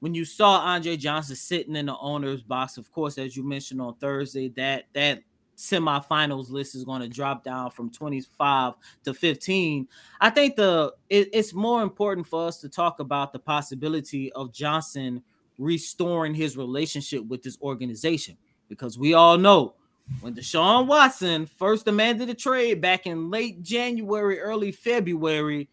when 0.00 0.14
you 0.14 0.24
saw 0.24 0.58
Andre 0.60 0.96
Johnson 0.96 1.36
sitting 1.36 1.76
in 1.76 1.86
the 1.86 1.96
owner's 1.98 2.42
box, 2.42 2.76
of 2.78 2.90
course, 2.90 3.18
as 3.18 3.36
you 3.36 3.46
mentioned 3.46 3.80
on 3.80 3.94
Thursday, 3.96 4.48
that 4.50 4.84
that 4.94 5.22
semifinals 5.56 6.50
list 6.50 6.74
is 6.74 6.84
going 6.84 7.02
to 7.02 7.08
drop 7.08 7.44
down 7.44 7.70
from 7.70 7.90
25 7.90 8.74
to 9.04 9.12
15. 9.12 9.86
I 10.20 10.30
think 10.30 10.56
the 10.56 10.94
it, 11.08 11.28
it's 11.32 11.52
more 11.52 11.82
important 11.82 12.26
for 12.26 12.46
us 12.46 12.60
to 12.62 12.68
talk 12.68 12.98
about 12.98 13.32
the 13.32 13.38
possibility 13.38 14.32
of 14.32 14.52
Johnson 14.52 15.22
restoring 15.60 16.34
his 16.34 16.56
relationship 16.56 17.24
with 17.26 17.42
this 17.42 17.58
organization. 17.60 18.36
Because 18.68 18.98
we 18.98 19.14
all 19.14 19.36
know 19.38 19.74
when 20.20 20.34
Deshaun 20.34 20.86
Watson 20.86 21.46
first 21.46 21.84
demanded 21.84 22.30
a 22.30 22.34
trade 22.34 22.80
back 22.80 23.06
in 23.06 23.30
late 23.30 23.62
January, 23.62 24.40
early 24.40 24.72
February, 24.72 25.68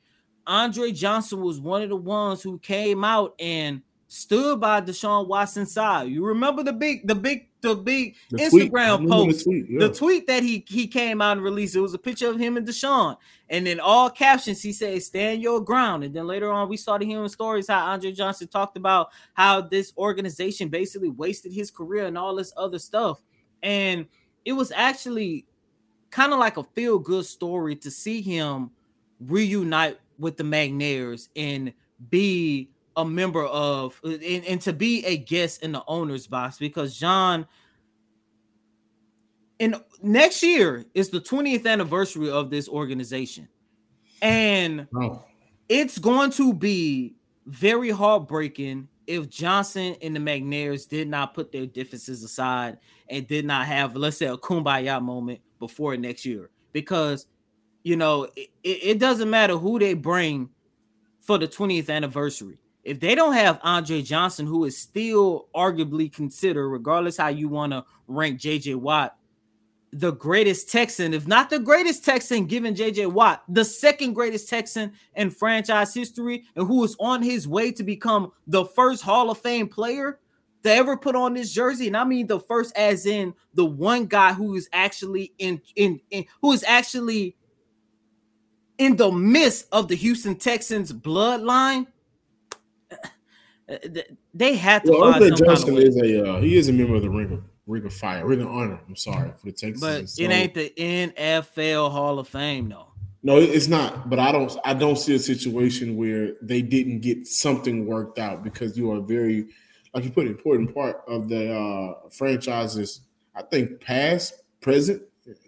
Andre 0.46 0.92
Johnson 0.92 1.42
was 1.42 1.60
one 1.60 1.82
of 1.82 1.90
the 1.90 1.96
ones 1.96 2.42
who 2.42 2.60
came 2.60 3.04
out 3.04 3.34
and 3.40 3.82
stood 4.08 4.60
by 4.60 4.82
Deshaun 4.82 5.28
Watson's 5.28 5.74
side. 5.74 6.10
You 6.10 6.26
remember 6.26 6.64
the 6.64 6.74
big, 6.74 7.08
the 7.08 7.16
big, 7.16 7.50
the 7.62 7.76
big 7.76 8.16
the 8.30 8.38
Instagram 8.38 8.98
tweet. 8.98 9.10
post, 9.10 9.40
the 9.40 9.44
tweet, 9.44 9.70
yeah. 9.70 9.80
the 9.80 9.94
tweet, 9.94 10.28
that 10.28 10.44
he 10.44 10.64
he 10.68 10.88
came 10.88 11.22
out 11.22 11.38
and 11.38 11.44
released. 11.44 11.76
It 11.76 11.82
was 11.82 11.94
a 11.94 12.00
picture 12.00 12.30
of 12.30 12.40
him 12.40 12.58
and 12.58 12.68
Deshaun, 12.68 13.18
and 13.50 13.68
then 13.68 13.80
all 13.80 14.10
captions 14.10 14.62
he 14.62 14.72
said, 14.72 15.02
"Stand 15.04 15.42
your 15.42 15.62
ground." 15.62 16.04
And 16.04 16.14
then 16.14 16.28
later 16.28 16.52
on, 16.52 16.70
we 16.70 16.78
started 16.78 17.06
hearing 17.06 17.28
stories 17.28 17.68
how 17.68 17.86
Andre 17.86 18.12
Johnson 18.12 18.48
talked 18.48 18.78
about 18.78 19.10
how 19.34 19.62
this 19.62 19.92
organization 19.98 20.70
basically 20.70 21.10
wasted 21.10 21.52
his 21.52 21.72
career 21.72 22.06
and 22.06 22.18
all 22.18 22.36
this 22.36 22.54
other 22.56 22.80
stuff, 22.80 23.22
and 23.62 24.06
it 24.46 24.54
was 24.54 24.72
actually 24.72 25.46
kind 26.10 26.32
of 26.32 26.40
like 26.40 26.58
a 26.58 26.64
feel 26.64 26.98
good 26.98 27.26
story 27.26 27.76
to 27.76 27.92
see 27.92 28.22
him 28.22 28.72
reunite 29.20 30.00
with 30.18 30.38
the 30.38 30.44
McNairs 30.44 31.28
and 31.36 31.74
be 32.10 32.70
a 32.98 33.06
member 33.06 33.46
of 33.46 34.02
and, 34.04 34.22
and 34.24 34.62
to 34.62 34.74
be 34.74 35.06
a 35.06 35.18
guest 35.18 35.64
in 35.64 35.72
the 35.72 35.84
owner's 35.88 36.28
box 36.28 36.58
because 36.58 36.98
John 36.98 37.48
in 39.60 39.76
next 40.02 40.44
year 40.44 40.84
is 40.94 41.10
the 41.10 41.22
20th 41.22 41.66
anniversary 41.66 42.30
of 42.30 42.50
this 42.50 42.68
organization. 42.68 43.48
And 44.22 44.88
oh. 44.96 45.24
it's 45.70 46.00
going 46.00 46.32
to 46.32 46.54
be 46.54 47.16
very 47.46 47.92
heartbreaking 47.92 48.88
if 49.06 49.30
Johnson 49.30 49.96
and 50.02 50.16
the 50.16 50.20
McNairs 50.20 50.88
did 50.88 51.08
not 51.08 51.34
put 51.34 51.52
their 51.52 51.68
differences 51.68 52.24
aside 52.24 52.78
and 53.10 53.28
did 53.28 53.46
not 53.46 53.68
have, 53.68 53.96
let's 53.96 54.18
say, 54.18 54.26
a 54.26 54.38
kumbaya 54.38 55.02
moment 55.02 55.40
before 55.60 55.96
next 55.98 56.26
year. 56.26 56.50
Because, 56.74 57.28
you 57.84 57.96
know, 57.96 58.24
it, 58.36 58.50
it 58.64 59.00
doesn't 59.00 59.30
matter 59.30 59.56
who 59.56 59.80
they 59.80 59.94
bring 59.94 60.50
for 61.22 61.38
the 61.38 61.48
20th 61.48 61.90
anniversary 61.90 62.60
if 62.88 63.02
they 63.02 63.16
don't 63.16 63.34
have 63.34 63.60
Andre 63.64 64.02
Johnson, 64.02 64.48
who 64.48 64.64
is 64.64 64.78
still 64.78 65.50
arguably 65.54 66.12
considered, 66.12 66.70
regardless 66.70 67.18
how 67.18 67.28
you 67.28 67.50
want 67.50 67.74
to 67.74 67.84
rank 68.08 68.40
JJ 68.40 68.78
Watt, 68.78 69.18
the 69.92 70.12
greatest 70.12 70.72
Texan, 70.72 71.14
if 71.14 71.28
not 71.28 71.50
the 71.50 71.60
greatest 71.60 72.06
Texan, 72.06 72.46
given 72.46 72.74
JJ 72.74 73.12
Watt, 73.12 73.44
the 73.50 73.66
second 73.66 74.14
greatest 74.14 74.48
Texan 74.48 74.94
in 75.16 75.30
franchise 75.30 75.94
history, 75.94 76.46
and 76.56 76.66
who 76.66 76.82
is 76.86 76.96
on 76.98 77.22
his 77.22 77.46
way 77.46 77.74
to 77.74 77.84
become 77.84 78.32
the 78.48 78.64
first 78.64 79.04
Hall 79.04 79.30
of 79.30 79.38
Fame 79.40 79.68
player 79.68 80.20
to 80.64 80.72
ever 80.72 80.96
put 80.96 81.14
on 81.14 81.34
this 81.34 81.52
jersey. 81.52 81.88
And 81.88 81.98
I 81.98 82.06
mean 82.06 82.26
the 82.26 82.40
first, 82.40 82.74
as 82.78 83.06
in 83.06 83.34
the 83.54 83.66
one 83.66 84.06
guy 84.06 84.32
who 84.32 84.56
is 84.56 84.70
actually 84.72 85.34
in 85.40 85.62
in, 85.76 86.00
in 86.10 86.24
who 86.42 86.54
is 86.54 86.64
actually 86.66 87.36
in 88.78 88.96
the 88.96 89.12
midst 89.12 89.68
of 89.74 89.90
the 89.90 89.96
Houston 89.96 90.38
Texans 90.38 90.94
bloodline 90.94 91.88
they 94.34 94.56
had 94.56 94.84
to. 94.86 94.92
Well, 94.92 95.14
Andre 95.14 95.30
Johnson 95.32 95.76
kind 95.76 95.80
of 95.80 95.84
is 95.84 95.98
a 95.98 96.30
uh, 96.30 96.42
he 96.42 96.58
is 96.58 96.70
a 96.70 96.74
member 96.74 96.96
of 96.96 97.02
the 97.02 97.10
Ring 97.10 97.34
of 97.34 97.44
Ring 97.68 97.86
of 97.86 97.94
Fire, 97.94 98.26
Ring 98.26 98.42
of 98.42 98.48
Honor. 98.48 98.80
I'm 98.88 98.96
sorry 98.96 99.30
for 99.38 99.48
the 99.48 99.52
Texans. 99.52 99.82
But 99.82 100.10
so, 100.10 100.24
it 100.24 100.32
ain't 100.32 100.54
the 100.54 100.72
NFL 100.78 101.92
Hall 101.92 102.18
of 102.18 102.28
Fame, 102.28 102.70
though. 102.70 102.88
No, 103.24 103.38
it's 103.38 103.68
not. 103.68 104.10
But 104.10 104.20
I 104.20 104.32
don't 104.32 104.58
I 104.64 104.74
don't 104.74 104.96
see 104.96 105.16
a 105.16 105.20
situation 105.20 105.98
where 105.98 106.36
they 106.42 106.62
didn't 106.62 107.02
get 107.02 107.28
something 107.28 107.86
worked 107.86 108.20
out 108.20 108.42
because 108.42 108.78
you 108.78 108.92
are 108.92 109.02
very, 109.02 109.48
like 109.94 110.06
you 110.06 110.12
put, 110.12 110.28
an 110.28 110.32
important 110.32 110.74
part 110.74 111.02
of 111.08 111.28
the 111.28 111.54
uh 111.54 112.10
franchises. 112.10 113.02
I 113.36 113.44
think 113.44 113.82
past, 113.82 114.34
present, 114.62 115.02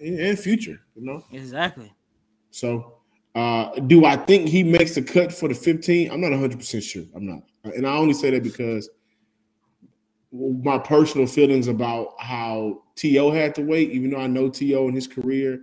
and 0.04 0.38
future. 0.38 0.82
You 0.96 1.06
know 1.06 1.24
exactly. 1.32 1.94
So, 2.52 2.98
uh 3.34 3.72
do 3.80 4.04
I 4.04 4.18
think 4.18 4.50
he 4.50 4.62
makes 4.62 4.96
the 4.96 5.02
cut 5.02 5.32
for 5.32 5.48
the 5.48 5.56
15? 5.56 6.12
I'm 6.12 6.20
not 6.20 6.32
100 6.32 6.58
percent 6.58 6.84
sure. 6.84 7.06
I'm 7.16 7.26
not. 7.26 7.44
And 7.63 7.86
I 7.86 7.95
only 7.95 8.13
say 8.13 8.30
that 8.32 8.43
because 8.43 8.89
my 10.32 10.78
personal 10.78 11.28
feelings 11.28 11.67
about 11.67 12.13
how 12.19 12.84
T.O. 12.95 13.32
had 13.32 13.56
to 13.56 13.62
wait, 13.62 13.91
even 13.91 14.12
though 14.12 14.19
I 14.19 14.28
know 14.28 14.50
T.O. 14.50 14.88
in 14.88 14.93
his 14.93 15.08
career, 15.08 15.62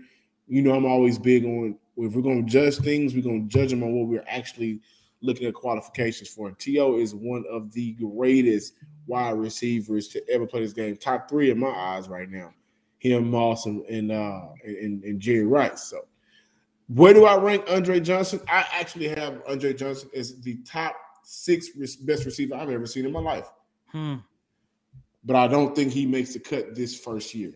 you 0.48 0.62
know, 0.62 0.74
I'm 0.74 0.84
always 0.84 1.18
big 1.18 1.44
on 1.44 1.78
if 1.96 2.14
we're 2.14 2.22
going 2.22 2.44
to 2.44 2.50
judge 2.50 2.76
things, 2.76 3.14
we're 3.14 3.22
going 3.22 3.48
to 3.48 3.58
judge 3.58 3.70
them 3.70 3.82
on 3.82 3.92
what 3.92 4.08
we're 4.08 4.24
actually 4.26 4.80
looking 5.22 5.46
at 5.46 5.54
qualifications 5.54 6.28
for. 6.28 6.48
And 6.48 6.58
T.O. 6.58 6.98
is 6.98 7.14
one 7.14 7.44
of 7.50 7.72
the 7.72 7.92
greatest 7.92 8.74
wide 9.06 9.30
receivers 9.30 10.08
to 10.08 10.28
ever 10.28 10.46
play 10.46 10.60
this 10.60 10.72
game. 10.72 10.96
Top 10.96 11.28
three 11.28 11.50
in 11.50 11.58
my 11.58 11.68
eyes 11.68 12.08
right 12.08 12.28
now. 12.28 12.52
Him, 12.98 13.30
Moss, 13.30 13.66
and, 13.66 13.84
and, 13.86 14.12
uh, 14.12 14.48
and, 14.64 15.02
and 15.04 15.20
Jerry 15.20 15.46
Rice. 15.46 15.84
So, 15.84 16.06
where 16.88 17.14
do 17.14 17.24
I 17.24 17.36
rank 17.36 17.64
Andre 17.68 18.00
Johnson? 18.00 18.40
I 18.48 18.64
actually 18.72 19.08
have 19.08 19.42
Andre 19.48 19.74
Johnson 19.74 20.10
as 20.14 20.40
the 20.40 20.56
top 20.64 20.96
sixth 21.28 21.72
best 22.06 22.24
receiver 22.24 22.54
I've 22.54 22.70
ever 22.70 22.86
seen 22.86 23.04
in 23.04 23.12
my 23.12 23.20
life. 23.20 23.48
Hmm. 23.88 24.16
But 25.24 25.36
I 25.36 25.48
don't 25.48 25.74
think 25.74 25.92
he 25.92 26.06
makes 26.06 26.32
the 26.32 26.38
cut 26.38 26.74
this 26.74 26.98
first 26.98 27.34
year. 27.34 27.52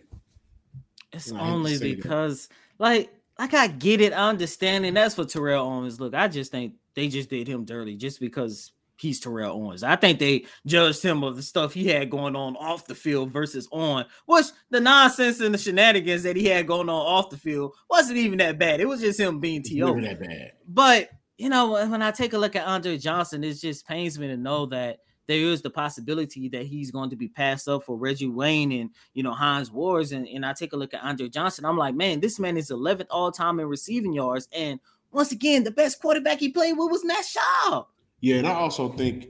It's 1.13 1.31
only 1.31 1.79
because, 1.79 2.49
that. 2.49 2.55
like, 2.79 3.15
like 3.39 3.55
I 3.55 3.69
get 3.69 4.01
it, 4.01 4.13
I 4.13 4.29
understand, 4.29 4.87
and 4.87 4.97
that's 4.97 5.15
for 5.15 5.25
Terrell 5.25 5.67
Owens. 5.67 6.01
Look, 6.01 6.15
I 6.15 6.27
just 6.27 6.51
think 6.51 6.75
they 6.95 7.07
just 7.07 7.31
did 7.31 7.47
him 7.47 7.65
dirty 7.65 7.97
just 7.97 8.19
because 8.19 8.73
he's 8.97 9.21
Terrell 9.21 9.57
Owens. 9.57 9.85
I 9.85 9.95
think 9.95 10.19
they 10.19 10.47
judged 10.67 11.03
him 11.03 11.23
of 11.23 11.37
the 11.37 11.43
stuff 11.43 11.73
he 11.73 11.87
had 11.87 12.11
going 12.11 12.35
on 12.35 12.57
off 12.57 12.87
the 12.87 12.95
field 12.95 13.31
versus 13.31 13.69
on, 13.71 14.05
which 14.27 14.47
the 14.71 14.81
nonsense 14.81 15.41
and 15.41 15.55
the 15.55 15.59
shenanigans 15.59 16.25
that 16.25 16.37
he 16.37 16.47
had 16.47 16.67
going 16.67 16.89
on 16.89 17.07
off 17.07 17.31
the 17.31 17.37
field 17.37 17.75
wasn't 17.89 18.19
even 18.19 18.39
that 18.39 18.59
bad. 18.59 18.81
It 18.81 18.89
was 18.89 19.01
just 19.01 19.21
him 19.21 19.39
being 19.39 19.63
T.O. 19.63 20.01
that 20.01 20.21
bad. 20.21 20.53
But 20.69 21.11
you 21.41 21.49
know, 21.49 21.71
when 21.71 22.03
I 22.03 22.11
take 22.11 22.35
a 22.35 22.39
look 22.39 22.55
at 22.55 22.67
Andre 22.67 22.99
Johnson, 22.99 23.43
it 23.43 23.55
just 23.55 23.89
pains 23.89 24.19
me 24.19 24.27
to 24.27 24.37
know 24.37 24.67
that 24.67 24.99
there 25.27 25.39
is 25.39 25.63
the 25.63 25.71
possibility 25.71 26.51
that 26.51 26.67
he's 26.67 26.91
going 26.91 27.09
to 27.09 27.17
be 27.17 27.29
passed 27.29 27.67
up 27.67 27.85
for 27.85 27.97
Reggie 27.97 28.29
Wayne 28.29 28.73
and 28.73 28.91
you 29.15 29.23
know 29.23 29.33
Hines 29.33 29.71
Ward. 29.71 30.13
And, 30.13 30.29
and 30.29 30.45
I 30.45 30.53
take 30.53 30.75
a 30.75 30.77
look 30.77 30.93
at 30.93 31.03
Andre 31.03 31.31
Johnson, 31.31 31.65
I'm 31.65 31.79
like, 31.79 31.95
man, 31.95 32.21
this 32.21 32.39
man 32.39 32.59
is 32.59 32.71
11th 32.71 33.07
all 33.09 33.33
time 33.33 33.59
in 33.59 33.69
receiving 33.69 34.13
yards. 34.13 34.49
And 34.53 34.81
once 35.13 35.33
again, 35.33 35.65
the 35.65 35.71
best 35.71 36.03
quarterback 36.03 36.41
he 36.41 36.51
played 36.51 36.75
with 36.77 36.91
was 36.91 37.07
Matt 37.07 37.25
Schaub. 37.25 37.87
Yeah, 38.21 38.37
and 38.37 38.47
I 38.47 38.53
also 38.53 38.91
think 38.91 39.29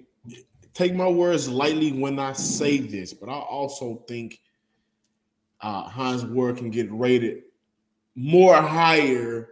take 0.75 0.96
my 0.96 1.09
words 1.09 1.49
lightly 1.49 1.92
when 1.92 2.18
I 2.18 2.33
say 2.33 2.79
this, 2.79 3.14
but 3.14 3.29
I 3.29 3.38
also 3.38 4.03
think 4.09 4.40
uh, 5.61 5.85
Hines 5.85 6.25
Ward 6.25 6.57
can 6.57 6.70
get 6.70 6.90
rated 6.90 7.42
more 8.16 8.57
higher. 8.57 9.49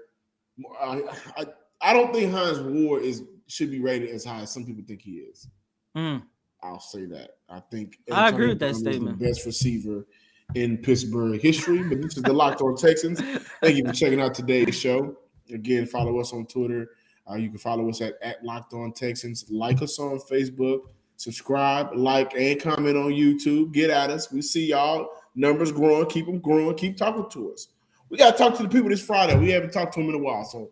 Uh, 0.81 0.99
I, 1.37 1.47
I 1.81 1.93
don't 1.93 2.13
think 2.13 2.33
Hines 2.33 2.61
Ward 2.61 3.03
is 3.03 3.23
should 3.47 3.71
be 3.71 3.81
rated 3.81 4.11
as 4.11 4.25
high 4.25 4.43
as 4.43 4.53
some 4.53 4.65
people 4.65 4.85
think 4.87 5.01
he 5.01 5.13
is. 5.13 5.49
Mm. 5.97 6.23
I'll 6.63 6.81
say 6.81 7.07
that. 7.07 7.37
I 7.49 7.61
think 7.61 7.99
I 8.13 8.29
agree 8.29 8.49
with 8.49 8.59
that 8.61 8.77
statement. 8.77 9.19
The 9.19 9.27
best 9.27 9.47
receiver 9.47 10.07
in 10.55 10.79
Pittsburgh 10.79 11.41
history. 11.41 11.83
But 11.83 12.03
this 12.03 12.17
is 12.17 12.23
the 12.23 12.33
Locked 12.33 12.61
On 12.63 12.77
Texans. 12.77 13.21
Thank 13.63 13.77
you 13.77 13.87
for 13.87 13.93
checking 13.93 14.21
out 14.21 14.35
today's 14.35 14.79
show. 14.79 15.17
Again, 15.53 15.87
follow 15.87 16.19
us 16.21 16.33
on 16.33 16.47
Twitter. 16.47 16.91
Uh, 17.31 17.37
you 17.37 17.49
can 17.49 17.59
follow 17.59 17.89
us 17.89 18.01
at, 18.01 18.15
at 18.23 18.45
Locked 18.45 18.73
On 18.75 18.93
Texans. 18.93 19.45
Like 19.51 19.83
us 19.83 19.99
on 19.99 20.19
Facebook. 20.19 20.81
Subscribe, 21.17 21.91
like, 21.97 22.35
and 22.35 22.61
comment 22.61 22.97
on 22.97 23.11
YouTube. 23.11 23.73
Get 23.73 23.91
at 23.91 24.11
us. 24.11 24.31
We 24.31 24.41
see 24.41 24.67
y'all. 24.67 25.09
Numbers 25.35 25.73
growing. 25.73 26.07
Keep 26.07 26.27
them 26.27 26.39
growing. 26.39 26.77
Keep 26.77 26.97
talking 26.97 27.29
to 27.31 27.53
us. 27.53 27.69
We 28.09 28.19
got 28.19 28.33
to 28.33 28.39
talk 28.39 28.57
to 28.57 28.63
the 28.63 28.69
people 28.69 28.89
this 28.89 29.05
Friday. 29.05 29.37
We 29.37 29.51
haven't 29.51 29.73
talked 29.73 29.95
to 29.95 30.01
them 30.01 30.09
in 30.11 30.15
a 30.15 30.19
while. 30.19 30.45
So 30.45 30.71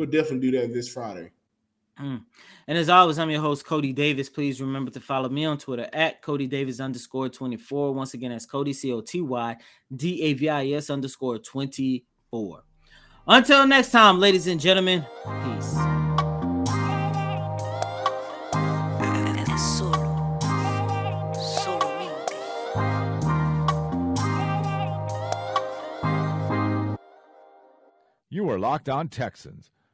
we'll 0.00 0.08
definitely 0.08 0.50
do 0.50 0.58
that 0.58 0.72
this 0.72 0.88
Friday. 0.88 1.30
Mm. 2.00 2.22
And 2.66 2.78
as 2.78 2.88
always, 2.88 3.18
I'm 3.18 3.28
your 3.28 3.42
host, 3.42 3.66
Coty 3.66 3.94
Davis. 3.94 4.30
Please 4.30 4.58
remember 4.58 4.90
to 4.92 5.00
follow 5.00 5.28
me 5.28 5.44
on 5.44 5.58
Twitter 5.58 5.88
at 5.92 6.22
Coty 6.22 6.48
Davis 6.48 6.80
underscore 6.80 7.28
24. 7.28 7.92
Once 7.92 8.14
again, 8.14 8.30
that's 8.30 8.46
Coty, 8.46 8.74
C 8.74 8.92
O 8.92 9.02
T 9.02 9.20
Y 9.20 9.56
D 9.94 10.22
A 10.22 10.32
V 10.32 10.48
I 10.48 10.68
S 10.68 10.88
underscore 10.88 11.38
24. 11.38 12.62
Until 13.26 13.66
next 13.66 13.90
time, 13.90 14.18
ladies 14.18 14.46
and 14.46 14.58
gentlemen, 14.58 15.04
peace. 15.44 15.76
You 28.32 28.48
are 28.48 28.60
locked 28.60 28.88
on 28.88 29.08
Texans 29.08 29.70